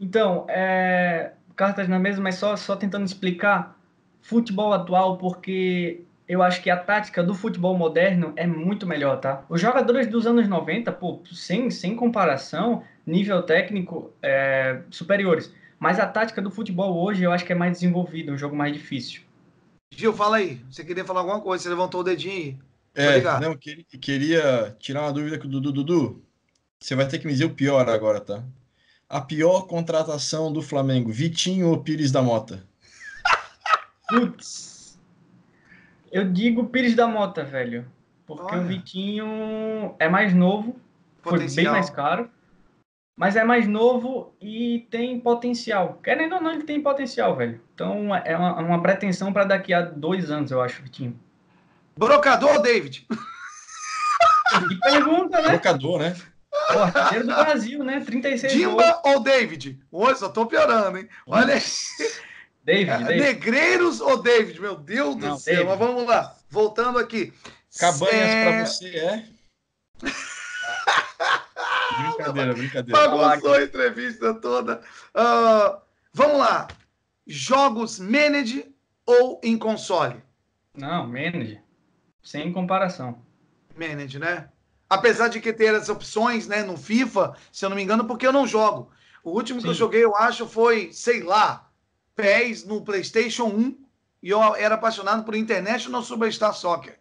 Então, 0.00 0.46
é, 0.48 1.32
cartas 1.56 1.88
na 1.88 1.98
mesa, 1.98 2.20
mas 2.20 2.37
só, 2.37 2.54
só 2.54 2.76
tentando 2.76 3.04
explicar 3.04 3.76
futebol 4.20 4.72
atual, 4.72 5.18
porque 5.18 6.04
eu 6.28 6.44
acho 6.44 6.62
que 6.62 6.70
a 6.70 6.76
tática 6.76 7.24
do 7.24 7.34
futebol 7.34 7.76
moderno 7.76 8.32
é 8.37 8.46
muito 8.46 8.87
melhor, 8.87 9.18
tá? 9.18 9.44
Os 9.48 9.61
jogadores 9.61 10.06
dos 10.06 10.28
anos 10.28 10.46
90, 10.46 10.92
pô, 10.92 11.20
sem, 11.32 11.72
sem 11.72 11.96
comparação, 11.96 12.84
nível 13.04 13.42
técnico 13.42 14.12
é, 14.22 14.82
superiores. 14.90 15.52
Mas 15.79 16.01
a 16.01 16.07
tática 16.07 16.43
do 16.43 16.51
futebol 16.51 16.97
hoje 17.03 17.23
eu 17.23 17.33
acho 17.33 17.45
que 17.45 17.53
é 17.53 17.57
mais 17.57 17.73
desenvolvida, 17.73 18.33
um 18.33 18.38
jogo 18.38 18.57
mais 18.57 18.73
difícil. 18.73 19.23
Gil, 19.93 20.12
fala 20.12 20.38
aí. 20.38 20.61
Você 20.71 20.85
queria 20.85 21.05
falar 21.05 21.21
alguma 21.21 21.41
coisa? 21.41 21.62
Você 21.62 21.69
levantou 21.71 22.01
o 22.01 22.05
dedinho 22.05 22.35
aí. 22.35 22.59
É, 22.95 23.41
não, 23.41 23.57
queria 23.57 24.77
tirar 24.81 25.03
uma 25.03 25.12
dúvida 25.12 25.38
com 25.38 25.47
o 25.47 25.51
Dudu. 25.51 25.73
Dudu, 25.73 26.23
você 26.81 26.97
vai 26.97 27.07
ter 27.07 27.19
que 27.19 27.27
me 27.27 27.33
dizer 27.33 27.45
o 27.45 27.55
pior 27.55 27.88
agora, 27.88 28.21
tá? 28.21 28.43
a 29.09 29.21
pior 29.21 29.62
contratação 29.62 30.53
do 30.53 30.61
Flamengo, 30.61 31.11
Vitinho 31.11 31.69
ou 31.69 31.83
Pires 31.83 32.12
da 32.12 32.21
Mota? 32.21 32.62
Putz. 34.09 34.99
Eu 36.12 36.31
digo 36.31 36.67
Pires 36.67 36.95
da 36.95 37.07
Mota, 37.07 37.43
velho. 37.45 37.87
Porque 38.27 38.55
Olha. 38.55 38.62
o 38.62 38.67
Vitinho 38.67 39.95
é 39.99 40.09
mais 40.09 40.35
novo, 40.35 40.77
Potencial. 41.23 41.49
foi 41.49 41.62
bem 41.64 41.73
mais 41.73 41.88
caro. 41.88 42.31
Mas 43.18 43.35
é 43.35 43.42
mais 43.42 43.66
novo 43.66 44.33
e 44.40 44.87
tem 44.92 45.18
potencial. 45.18 45.98
Querendo 46.04 46.37
ou 46.37 46.40
não, 46.40 46.52
ele 46.52 46.62
tem 46.62 46.81
potencial, 46.81 47.35
velho. 47.35 47.61
Então 47.74 48.14
é 48.14 48.37
uma, 48.37 48.54
uma 48.61 48.81
pretensão 48.81 49.33
para 49.33 49.42
daqui 49.42 49.74
a 49.74 49.83
dois 49.83 50.31
anos, 50.31 50.52
eu 50.52 50.62
acho, 50.62 50.81
Vitinho. 50.85 51.18
Brocador, 51.96 52.62
David? 52.62 53.09
Que 54.68 54.81
pergunta, 54.81 55.42
né? 55.42 55.48
Brocador, 55.48 55.98
né? 55.98 56.16
O 56.72 56.78
artilheiro 56.78 57.26
do 57.26 57.35
Brasil, 57.35 57.83
né? 57.83 58.00
36 58.00 58.52
Dimba 58.52 59.00
ou 59.04 59.20
David? 59.20 59.81
Hoje 59.90 60.20
só 60.20 60.28
tô 60.28 60.46
piorando, 60.46 60.98
hein? 60.98 61.09
Olha 61.26 61.54
aí. 61.54 61.62
David, 62.62 62.90
é, 62.90 62.98
David. 62.98 63.20
Negreiros 63.20 64.00
ou 64.00 64.22
David? 64.22 64.61
Meu 64.61 64.76
Deus 64.76 65.16
do 65.16 65.26
Não, 65.26 65.37
céu. 65.37 65.54
David. 65.54 65.70
Mas 65.70 65.78
vamos 65.78 66.07
lá. 66.07 66.37
Voltando 66.48 67.00
aqui. 67.00 67.33
Cabanhas 67.81 68.12
é... 68.12 68.44
para 68.44 68.64
você 68.64 68.96
é? 68.96 69.24
Brincadeira, 72.33 72.55
brincadeira. 72.55 73.09
Bagunçou 73.09 73.55
a 73.55 73.62
entrevista 73.62 74.35
toda. 74.35 74.81
Uh, 75.14 75.81
vamos 76.12 76.38
lá. 76.38 76.69
Jogos 77.27 77.99
manage 77.99 78.75
ou 79.05 79.41
em 79.43 79.59
console? 79.59 80.23
Não, 80.77 81.07
manage. 81.07 81.61
Sem 82.23 82.53
comparação. 82.53 83.23
Manage, 83.77 84.19
né? 84.19 84.49
Apesar 84.88 85.29
de 85.29 85.41
que 85.41 85.53
ter 85.53 85.75
as 85.75 85.88
opções, 85.88 86.47
né, 86.47 86.62
no 86.62 86.77
FIFA, 86.77 87.37
se 87.53 87.64
eu 87.64 87.69
não 87.69 87.77
me 87.77 87.83
engano, 87.83 88.07
porque 88.07 88.27
eu 88.27 88.33
não 88.33 88.47
jogo. 88.47 88.91
O 89.23 89.31
último 89.31 89.61
Sim. 89.61 89.64
que 89.64 89.71
eu 89.71 89.75
joguei, 89.75 90.05
eu 90.05 90.17
acho, 90.17 90.47
foi, 90.47 90.91
sei 90.93 91.23
lá, 91.23 91.71
PES 92.17 92.64
no 92.64 92.83
PlayStation 92.83 93.45
1. 93.45 93.79
E 94.23 94.31
eu 94.31 94.43
era 94.57 94.75
apaixonado 94.75 95.25
por 95.25 95.35
International 95.35 96.03
Superstar 96.03 96.55
Soccer. 96.55 96.99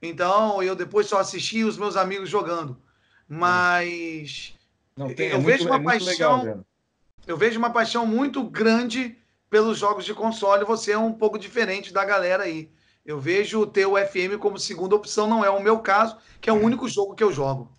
Então, 0.00 0.62
eu 0.62 0.74
depois 0.74 1.06
só 1.06 1.18
assisti 1.18 1.62
os 1.62 1.76
meus 1.76 1.96
amigos 1.96 2.28
jogando. 2.28 2.80
Mas 3.28 4.55
não, 4.96 5.12
tem, 5.12 5.28
eu 5.28 5.36
é 5.36 5.40
vejo 5.40 5.68
muito, 5.68 5.82
uma 5.82 5.94
é 5.94 5.98
paixão. 5.98 6.42
Legal, 6.42 6.64
eu 7.26 7.36
vejo 7.36 7.58
uma 7.58 7.70
paixão 7.70 8.06
muito 8.06 8.42
grande 8.44 9.16
pelos 9.50 9.78
jogos 9.78 10.04
de 10.04 10.14
console. 10.14 10.64
Você 10.64 10.92
é 10.92 10.98
um 10.98 11.12
pouco 11.12 11.38
diferente 11.38 11.92
da 11.92 12.04
galera 12.04 12.44
aí. 12.44 12.70
Eu 13.04 13.20
vejo 13.20 13.66
ter 13.66 13.86
o 13.86 13.96
FM 13.96 14.38
como 14.40 14.58
segunda 14.58 14.96
opção, 14.96 15.28
não 15.28 15.44
é 15.44 15.50
o 15.50 15.62
meu 15.62 15.78
caso, 15.78 16.16
que 16.40 16.50
é 16.50 16.52
o 16.52 16.60
único 16.60 16.88
jogo 16.88 17.14
que 17.14 17.22
eu 17.22 17.32
jogo. 17.32 17.70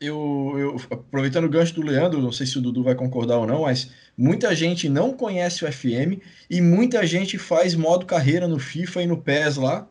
Eu, 0.00 0.54
eu, 0.56 0.76
aproveitando 0.90 1.44
o 1.44 1.48
gancho 1.48 1.74
do 1.74 1.82
Leandro, 1.82 2.20
não 2.20 2.32
sei 2.32 2.46
se 2.46 2.58
o 2.58 2.60
Dudu 2.60 2.82
vai 2.82 2.94
concordar 2.94 3.38
ou 3.38 3.46
não, 3.46 3.62
mas 3.62 3.92
muita 4.16 4.54
gente 4.54 4.88
não 4.88 5.12
conhece 5.12 5.64
o 5.64 5.72
FM 5.72 6.20
e 6.50 6.60
muita 6.60 7.06
gente 7.06 7.38
faz 7.38 7.74
modo 7.74 8.06
carreira 8.06 8.48
no 8.48 8.58
FIFA 8.58 9.02
e 9.02 9.06
no 9.06 9.18
PES 9.18 9.56
lá, 9.56 9.86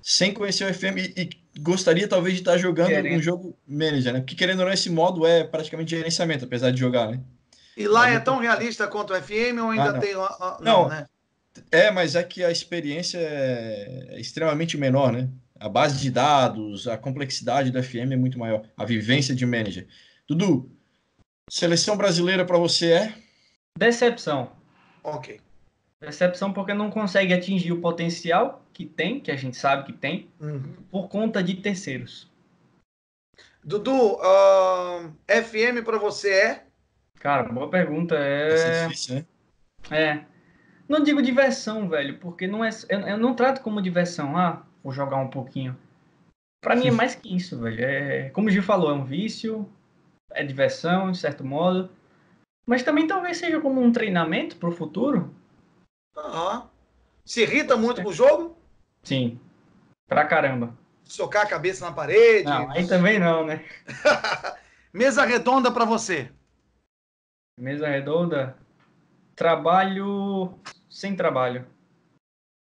sem 0.00 0.32
conhecer 0.32 0.70
o 0.70 0.72
FM 0.72 0.98
e, 0.98 1.22
e 1.22 1.30
gostaria 1.58 2.08
talvez 2.08 2.34
de 2.34 2.40
estar 2.40 2.56
jogando 2.56 2.88
querendo. 2.88 3.18
um 3.18 3.22
jogo 3.22 3.56
manager, 3.66 4.12
né? 4.12 4.20
Porque 4.20 4.34
querendo 4.34 4.60
ou 4.60 4.66
não, 4.66 4.72
esse 4.72 4.90
modo 4.90 5.26
é 5.26 5.44
praticamente 5.44 5.90
gerenciamento, 5.90 6.44
apesar 6.44 6.70
de 6.70 6.78
jogar, 6.78 7.08
né? 7.08 7.20
E 7.76 7.86
lá 7.86 8.10
é 8.10 8.18
tão 8.18 8.38
realista 8.38 8.86
quanto 8.88 9.12
o 9.12 9.20
FM 9.20 9.58
ou 9.62 9.70
ainda 9.70 9.90
ah, 9.90 9.92
não. 9.92 10.00
tem. 10.00 10.14
Não, 10.14 10.58
não, 10.60 10.88
né? 10.88 11.06
É, 11.70 11.90
mas 11.90 12.14
é 12.14 12.22
que 12.22 12.44
a 12.44 12.50
experiência 12.50 13.18
é 13.18 14.16
extremamente 14.18 14.76
menor, 14.76 15.12
né? 15.12 15.28
A 15.58 15.68
base 15.68 16.00
de 16.00 16.10
dados, 16.10 16.86
a 16.86 16.96
complexidade 16.96 17.70
do 17.70 17.82
FM 17.82 18.12
é 18.12 18.16
muito 18.16 18.38
maior. 18.38 18.62
A 18.76 18.84
vivência 18.84 19.34
de 19.34 19.44
manager. 19.44 19.86
Dudu, 20.28 20.70
seleção 21.50 21.96
brasileira 21.96 22.44
para 22.44 22.58
você 22.58 22.92
é? 22.92 23.14
Decepção. 23.76 24.52
Ok. 25.02 25.40
Decepção 26.00 26.52
porque 26.52 26.72
não 26.72 26.90
consegue 26.90 27.34
atingir 27.34 27.72
o 27.72 27.80
potencial 27.80 28.64
que 28.72 28.86
tem, 28.86 29.18
que 29.18 29.32
a 29.32 29.36
gente 29.36 29.56
sabe 29.56 29.84
que 29.84 29.92
tem, 29.92 30.28
uhum. 30.40 30.74
por 30.90 31.08
conta 31.08 31.42
de 31.42 31.54
terceiros. 31.56 32.30
Dudu, 33.64 34.14
uh, 34.14 35.12
FM 35.28 35.84
para 35.84 35.98
você 35.98 36.32
é? 36.32 36.66
Cara, 37.20 37.42
boa 37.42 37.68
pergunta. 37.68 38.14
É... 38.16 38.48
é 38.48 38.86
difícil, 38.86 39.16
né? 39.16 39.26
É. 39.90 40.24
Não 40.88 41.02
digo 41.02 41.20
diversão, 41.20 41.88
velho, 41.88 42.18
porque 42.18 42.46
não 42.46 42.64
é, 42.64 42.70
eu, 42.88 43.00
eu 43.00 43.18
não 43.18 43.34
trato 43.34 43.60
como 43.60 43.82
diversão. 43.82 44.36
Ah, 44.36 44.62
vou 44.82 44.92
jogar 44.92 45.16
um 45.16 45.28
pouquinho. 45.28 45.76
Para 46.62 46.76
mim 46.76 46.88
é 46.88 46.90
mais 46.90 47.14
que 47.14 47.34
isso, 47.34 47.58
velho. 47.60 47.84
É, 47.84 48.30
como 48.30 48.48
o 48.48 48.50
Gil 48.50 48.62
falou, 48.62 48.90
é 48.90 48.94
um 48.94 49.04
vício, 49.04 49.68
é 50.32 50.42
diversão, 50.42 51.12
de 51.12 51.18
certo 51.18 51.44
modo. 51.44 51.90
Mas 52.66 52.82
também 52.82 53.06
talvez 53.06 53.36
seja 53.36 53.60
como 53.60 53.80
um 53.80 53.92
treinamento 53.92 54.56
para 54.56 54.68
o 54.68 54.72
futuro. 54.72 55.34
Aham. 56.24 56.70
Se 57.24 57.42
irrita 57.42 57.76
muito 57.76 58.02
com 58.02 58.08
o 58.08 58.12
jogo? 58.12 58.58
Sim. 59.02 59.40
Pra 60.06 60.26
caramba. 60.26 60.76
Socar 61.04 61.44
a 61.44 61.48
cabeça 61.48 61.84
na 61.84 61.92
parede? 61.92 62.44
Não, 62.44 62.70
aí 62.70 62.86
também 62.86 63.18
não, 63.18 63.44
né? 63.44 63.64
Mesa 64.92 65.24
redonda 65.24 65.70
para 65.70 65.84
você. 65.84 66.30
Mesa 67.58 67.88
redonda. 67.88 68.56
Trabalho 69.34 70.58
sem 70.88 71.14
trabalho. 71.14 71.66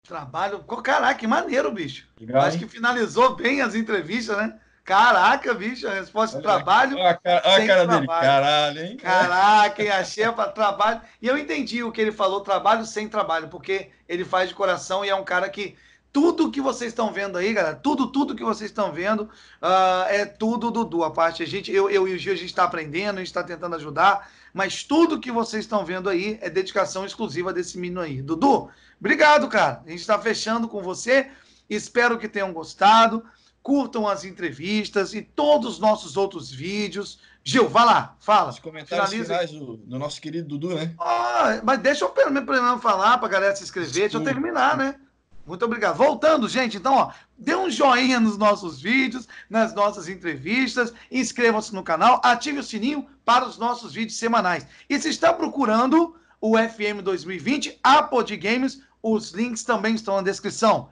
Trabalho. 0.05 0.63
Caraca, 0.63 1.19
que 1.19 1.27
maneiro, 1.27 1.71
bicho. 1.71 2.07
Legal, 2.19 2.43
Acho 2.43 2.59
que 2.59 2.67
finalizou 2.67 3.35
bem 3.35 3.61
as 3.61 3.75
entrevistas, 3.75 4.37
né? 4.37 4.59
Caraca, 4.85 5.51
bicho, 5.55 5.87
a 5.87 5.95
resposta 5.95 6.37
de 6.37 6.43
trabalho. 6.43 6.95
Olha 6.95 7.09
a 7.09 7.13
cara, 7.15 7.41
olha 7.43 7.63
a 7.63 7.67
cara 7.67 7.87
dele, 7.87 8.07
caralho, 8.07 8.85
hein? 8.85 8.97
Caraca, 8.97 9.83
e 9.83 9.89
achei 9.89 10.31
para 10.31 10.51
trabalho. 10.51 11.01
E 11.19 11.27
eu 11.27 11.35
entendi 11.35 11.83
o 11.83 11.91
que 11.91 11.99
ele 11.99 12.11
falou, 12.11 12.41
trabalho 12.41 12.85
sem 12.85 13.09
trabalho, 13.09 13.47
porque 13.47 13.89
ele 14.07 14.23
faz 14.23 14.49
de 14.49 14.53
coração 14.53 15.03
e 15.03 15.09
é 15.09 15.15
um 15.15 15.23
cara 15.23 15.49
que. 15.49 15.75
Tudo 16.13 16.49
que 16.49 16.61
vocês 16.61 16.91
estão 16.91 17.11
vendo 17.11 17.37
aí, 17.37 17.51
galera, 17.51 17.75
tudo, 17.75 18.07
tudo 18.07 18.35
que 18.35 18.43
vocês 18.43 18.69
estão 18.69 18.89
vendo 18.89 19.23
uh, 19.61 20.05
é 20.07 20.23
tudo 20.23 20.71
Dudu. 20.71 21.03
A 21.03 21.11
parte, 21.11 21.43
a 21.43 21.45
gente, 21.45 21.69
eu, 21.73 21.89
eu 21.89 22.07
e 22.07 22.13
o 22.13 22.17
Gil, 22.17 22.31
a 22.31 22.37
gente 22.37 22.45
está 22.45 22.63
aprendendo, 22.63 23.15
a 23.15 23.19
gente 23.19 23.27
está 23.27 23.43
tentando 23.43 23.75
ajudar, 23.75 24.31
mas 24.53 24.81
tudo 24.81 25.19
que 25.19 25.29
vocês 25.29 25.65
estão 25.65 25.83
vendo 25.83 26.07
aí 26.07 26.39
é 26.41 26.49
dedicação 26.49 27.05
exclusiva 27.05 27.51
desse 27.51 27.77
menino 27.77 27.99
aí. 27.99 28.21
Dudu, 28.21 28.69
obrigado, 28.97 29.49
cara. 29.49 29.81
A 29.85 29.89
gente 29.89 29.99
está 29.99 30.17
fechando 30.17 30.69
com 30.69 30.81
você. 30.81 31.29
Espero 31.69 32.17
que 32.17 32.29
tenham 32.29 32.53
gostado. 32.53 33.21
Curtam 33.65 34.07
as 34.07 34.23
entrevistas 34.23 35.15
e 35.15 35.23
todos 35.23 35.73
os 35.73 35.79
nossos 35.79 36.15
outros 36.15 36.51
vídeos. 36.51 37.17
Gil, 37.43 37.67
vai 37.67 37.83
lá, 37.83 38.15
fala. 38.19 38.51
Os 38.51 38.59
comentários 38.59 39.09
Finaliza. 39.09 39.33
finais 39.33 39.51
do, 39.51 39.77
do, 39.77 39.97
nosso 39.97 40.21
querido 40.21 40.47
Dudu, 40.47 40.75
né? 40.75 40.93
Ah, 40.99 41.61
mas 41.63 41.79
deixa 41.79 42.05
eu 42.05 42.09
pelo 42.09 42.29
menos 42.29 42.79
falar 42.79 43.17
para 43.17 43.27
a 43.27 43.31
galera 43.31 43.55
se 43.55 43.63
inscrever, 43.63 43.91
deixa 43.91 44.17
eu 44.17 44.23
terminar, 44.23 44.77
né? 44.77 44.93
Muito 45.47 45.65
obrigado. 45.65 45.97
Voltando, 45.97 46.47
gente, 46.47 46.77
então, 46.77 46.93
ó, 46.93 47.11
dê 47.35 47.55
um 47.55 47.67
joinha 47.67 48.19
nos 48.19 48.37
nossos 48.37 48.79
vídeos, 48.79 49.27
nas 49.49 49.73
nossas 49.73 50.07
entrevistas, 50.07 50.93
inscrevam-se 51.09 51.73
no 51.73 51.81
canal, 51.81 52.21
ative 52.23 52.59
o 52.59 52.63
sininho 52.63 53.07
para 53.25 53.47
os 53.47 53.57
nossos 53.57 53.93
vídeos 53.93 54.19
semanais. 54.19 54.67
E 54.87 54.99
se 54.99 55.09
está 55.09 55.33
procurando 55.33 56.15
o 56.39 56.55
FM 56.55 57.01
2020, 57.03 57.79
a 57.81 58.03
Pod 58.03 58.37
Games, 58.37 58.79
os 59.01 59.31
links 59.31 59.63
também 59.63 59.95
estão 59.95 60.17
na 60.17 60.21
descrição. 60.21 60.89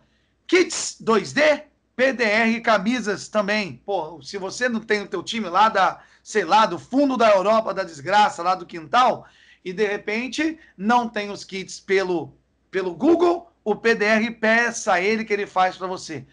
Kits 0.47 0.97
2D, 0.99 1.65
PDR 1.95 2.59
camisas 2.61 3.27
também. 3.27 3.81
Pô, 3.85 4.21
se 4.21 4.37
você 4.37 4.67
não 4.67 4.79
tem 4.79 5.01
o 5.01 5.07
teu 5.07 5.21
time 5.21 5.47
lá 5.49 5.69
da, 5.69 6.01
sei 6.23 6.43
lá, 6.43 6.65
do 6.65 6.79
fundo 6.79 7.15
da 7.17 7.29
Europa, 7.31 7.73
da 7.73 7.83
desgraça, 7.83 8.41
lá 8.41 8.55
do 8.55 8.65
quintal, 8.65 9.25
e 9.63 9.71
de 9.71 9.85
repente 9.85 10.59
não 10.77 11.07
tem 11.07 11.29
os 11.29 11.43
kits 11.43 11.79
pelo, 11.79 12.35
pelo 12.71 12.95
Google, 12.95 13.51
o 13.63 13.75
PDR 13.75 14.31
peça 14.39 14.93
a 14.93 15.01
ele 15.01 15.23
que 15.23 15.33
ele 15.33 15.47
faz 15.47 15.77
para 15.77 15.87
você. 15.87 16.25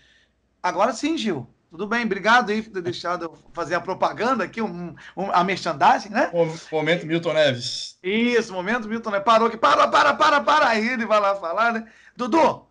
Agora 0.62 0.92
sim, 0.92 1.16
Gil. 1.16 1.46
Tudo 1.70 1.86
bem, 1.86 2.04
obrigado 2.04 2.50
aí 2.50 2.62
por 2.62 2.72
ter 2.72 2.82
deixado 2.82 3.26
eu 3.26 3.38
fazer 3.52 3.76
a 3.76 3.80
propaganda 3.80 4.42
aqui, 4.42 4.60
um, 4.60 4.92
um, 5.16 5.30
a 5.30 5.44
merchandising, 5.44 6.08
né? 6.08 6.28
Momento 6.72 7.06
Milton 7.06 7.32
Neves. 7.32 7.96
Isso, 8.02 8.52
momento 8.52 8.88
Milton 8.88 9.10
Neves. 9.10 9.24
Parou 9.24 9.46
aqui, 9.46 9.56
para, 9.56 9.86
para, 9.86 10.14
para, 10.14 10.40
para. 10.40 10.66
Aí 10.66 10.88
ele 10.88 11.06
vai 11.06 11.20
lá 11.20 11.36
falar, 11.36 11.72
né? 11.72 11.86
Dudu, 12.16 12.66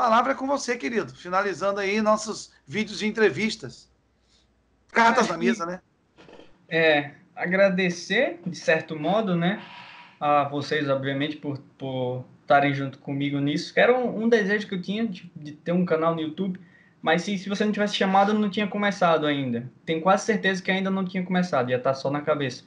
palavra 0.00 0.32
é 0.32 0.34
com 0.34 0.46
você, 0.46 0.78
querido. 0.78 1.14
Finalizando 1.14 1.78
aí 1.78 2.00
nossos 2.00 2.50
vídeos 2.66 3.00
de 3.00 3.06
entrevistas. 3.06 3.86
Cartas 4.90 5.28
na 5.28 5.36
mesa, 5.36 5.66
né? 5.66 5.80
É, 6.66 7.10
agradecer, 7.36 8.40
de 8.46 8.56
certo 8.56 8.98
modo, 8.98 9.36
né? 9.36 9.62
A 10.18 10.44
vocês, 10.44 10.88
obviamente, 10.88 11.36
por, 11.36 11.58
por 11.76 12.24
estarem 12.40 12.72
junto 12.72 12.98
comigo 12.98 13.38
nisso. 13.38 13.74
Era 13.76 13.94
um, 13.94 14.24
um 14.24 14.28
desejo 14.28 14.66
que 14.66 14.74
eu 14.74 14.80
tinha 14.80 15.06
de, 15.06 15.30
de, 15.36 15.52
ter 15.52 15.72
um 15.72 15.84
canal 15.84 16.14
no 16.14 16.22
YouTube, 16.22 16.58
mas 17.02 17.20
se, 17.22 17.36
se 17.36 17.48
você 17.50 17.62
não 17.62 17.72
tivesse 17.72 17.94
chamado, 17.94 18.32
eu 18.32 18.38
não 18.38 18.48
tinha 18.48 18.66
começado 18.66 19.26
ainda. 19.26 19.70
Tenho 19.84 20.00
quase 20.00 20.24
certeza 20.24 20.62
que 20.62 20.70
ainda 20.70 20.90
não 20.90 21.04
tinha 21.04 21.22
começado, 21.22 21.68
ia 21.68 21.76
estar 21.76 21.90
tá 21.90 21.94
só 21.94 22.10
na 22.10 22.22
cabeça. 22.22 22.64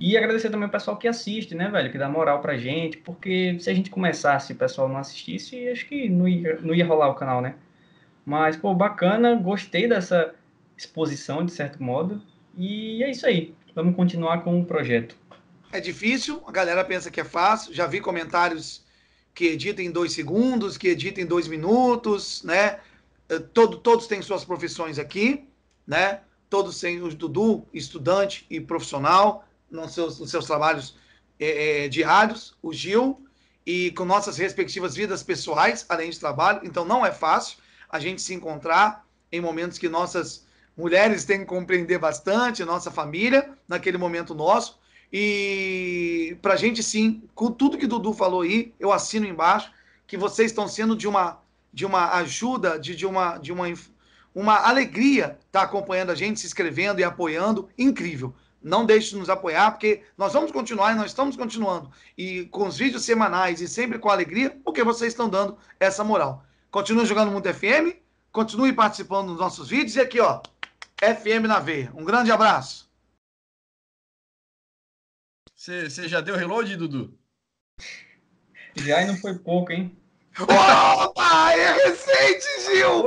E 0.00 0.16
agradecer 0.16 0.48
também 0.48 0.68
o 0.68 0.70
pessoal 0.70 0.96
que 0.96 1.08
assiste, 1.08 1.56
né, 1.56 1.68
velho, 1.68 1.90
que 1.90 1.98
dá 1.98 2.08
moral 2.08 2.40
pra 2.40 2.56
gente, 2.56 2.98
porque 2.98 3.58
se 3.58 3.68
a 3.68 3.74
gente 3.74 3.90
começasse 3.90 4.52
e 4.52 4.54
o 4.54 4.58
pessoal 4.58 4.88
não 4.88 4.96
assistisse, 4.96 5.68
acho 5.68 5.86
que 5.86 6.08
não 6.08 6.28
ia, 6.28 6.60
não 6.60 6.72
ia 6.72 6.86
rolar 6.86 7.08
o 7.08 7.14
canal, 7.14 7.40
né? 7.40 7.56
Mas, 8.24 8.56
pô, 8.56 8.72
bacana, 8.74 9.34
gostei 9.34 9.88
dessa 9.88 10.34
exposição, 10.76 11.44
de 11.44 11.50
certo 11.50 11.82
modo, 11.82 12.22
e 12.56 13.02
é 13.02 13.10
isso 13.10 13.26
aí. 13.26 13.54
Vamos 13.74 13.96
continuar 13.96 14.42
com 14.44 14.60
o 14.60 14.64
projeto. 14.64 15.16
É 15.72 15.80
difícil, 15.80 16.42
a 16.46 16.52
galera 16.52 16.84
pensa 16.84 17.10
que 17.10 17.20
é 17.20 17.24
fácil. 17.24 17.74
Já 17.74 17.86
vi 17.86 18.00
comentários 18.00 18.84
que 19.34 19.46
editam 19.46 19.84
em 19.84 19.90
dois 19.90 20.12
segundos, 20.12 20.78
que 20.78 20.88
editam 20.88 21.24
em 21.24 21.26
dois 21.26 21.48
minutos, 21.48 22.42
né? 22.42 22.78
Eh, 23.28 23.38
todo, 23.52 23.78
todos 23.78 24.06
têm 24.06 24.22
suas 24.22 24.44
profissões 24.44 24.98
aqui, 24.98 25.48
né? 25.86 26.20
Todos 26.48 26.80
têm 26.80 27.02
o 27.02 27.08
Dudu, 27.14 27.66
estudante 27.72 28.46
e 28.48 28.60
profissional, 28.60 29.47
nos 29.70 29.92
seus, 29.92 30.18
nos 30.18 30.30
seus 30.30 30.46
trabalhos 30.46 30.96
é, 31.38 31.84
é, 31.84 31.88
diários, 31.88 32.56
o 32.62 32.72
Gil, 32.72 33.22
e 33.64 33.90
com 33.92 34.04
nossas 34.04 34.38
respectivas 34.38 34.94
vidas 34.94 35.22
pessoais, 35.22 35.84
além 35.88 36.10
de 36.10 36.18
trabalho. 36.18 36.60
Então 36.64 36.84
não 36.84 37.04
é 37.04 37.12
fácil 37.12 37.58
a 37.88 37.98
gente 37.98 38.22
se 38.22 38.34
encontrar 38.34 39.06
em 39.30 39.40
momentos 39.40 39.78
que 39.78 39.88
nossas 39.88 40.46
mulheres 40.76 41.24
têm 41.24 41.40
que 41.40 41.44
compreender 41.44 41.98
bastante, 41.98 42.64
nossa 42.64 42.90
família, 42.90 43.50
naquele 43.66 43.98
momento 43.98 44.34
nosso. 44.34 44.78
E 45.12 46.36
para 46.40 46.54
a 46.54 46.56
gente, 46.56 46.82
sim, 46.82 47.22
com 47.34 47.50
tudo 47.50 47.78
que 47.78 47.86
Dudu 47.86 48.12
falou 48.12 48.42
aí, 48.42 48.72
eu 48.78 48.92
assino 48.92 49.26
embaixo, 49.26 49.70
que 50.06 50.16
vocês 50.16 50.50
estão 50.50 50.68
sendo 50.68 50.96
de 50.96 51.08
uma, 51.08 51.40
de 51.72 51.84
uma 51.84 52.14
ajuda, 52.14 52.78
de, 52.78 52.94
de, 52.94 53.06
uma, 53.06 53.38
de 53.38 53.52
uma, 53.52 53.66
uma 54.34 54.56
alegria 54.56 55.38
estar 55.46 55.60
tá 55.60 55.62
acompanhando 55.62 56.10
a 56.10 56.14
gente, 56.14 56.40
se 56.40 56.46
inscrevendo 56.46 57.00
e 57.00 57.04
apoiando. 57.04 57.68
Incrível. 57.76 58.34
Não 58.62 58.84
deixe 58.84 59.10
de 59.10 59.16
nos 59.16 59.30
apoiar, 59.30 59.70
porque 59.70 60.02
nós 60.16 60.32
vamos 60.32 60.50
continuar 60.50 60.92
e 60.92 60.96
nós 60.96 61.06
estamos 61.06 61.36
continuando. 61.36 61.90
E 62.16 62.46
com 62.46 62.66
os 62.66 62.76
vídeos 62.76 63.04
semanais 63.04 63.60
e 63.60 63.68
sempre 63.68 63.98
com 63.98 64.08
alegria, 64.08 64.50
porque 64.64 64.82
vocês 64.82 65.12
estão 65.12 65.28
dando 65.28 65.56
essa 65.78 66.02
moral. 66.02 66.44
Continue 66.70 67.06
jogando 67.06 67.30
Mundo 67.30 67.52
FM, 67.52 67.96
continue 68.32 68.72
participando 68.72 69.28
dos 69.28 69.38
nossos 69.38 69.68
vídeos 69.68 69.96
e 69.96 70.00
aqui, 70.00 70.20
ó, 70.20 70.42
FM 71.00 71.46
na 71.46 71.60
veia. 71.60 71.92
Um 71.94 72.04
grande 72.04 72.32
abraço. 72.32 72.88
Você 75.54 76.08
já 76.08 76.20
deu 76.20 76.36
reload, 76.36 76.76
Dudu? 76.76 77.18
Já 78.76 79.02
e 79.02 79.06
não 79.06 79.16
foi 79.16 79.38
pouco, 79.38 79.72
hein? 79.72 79.96
Opa! 80.40 81.52
É 81.52 81.88
recente, 81.88 82.46
Gil! 82.64 83.04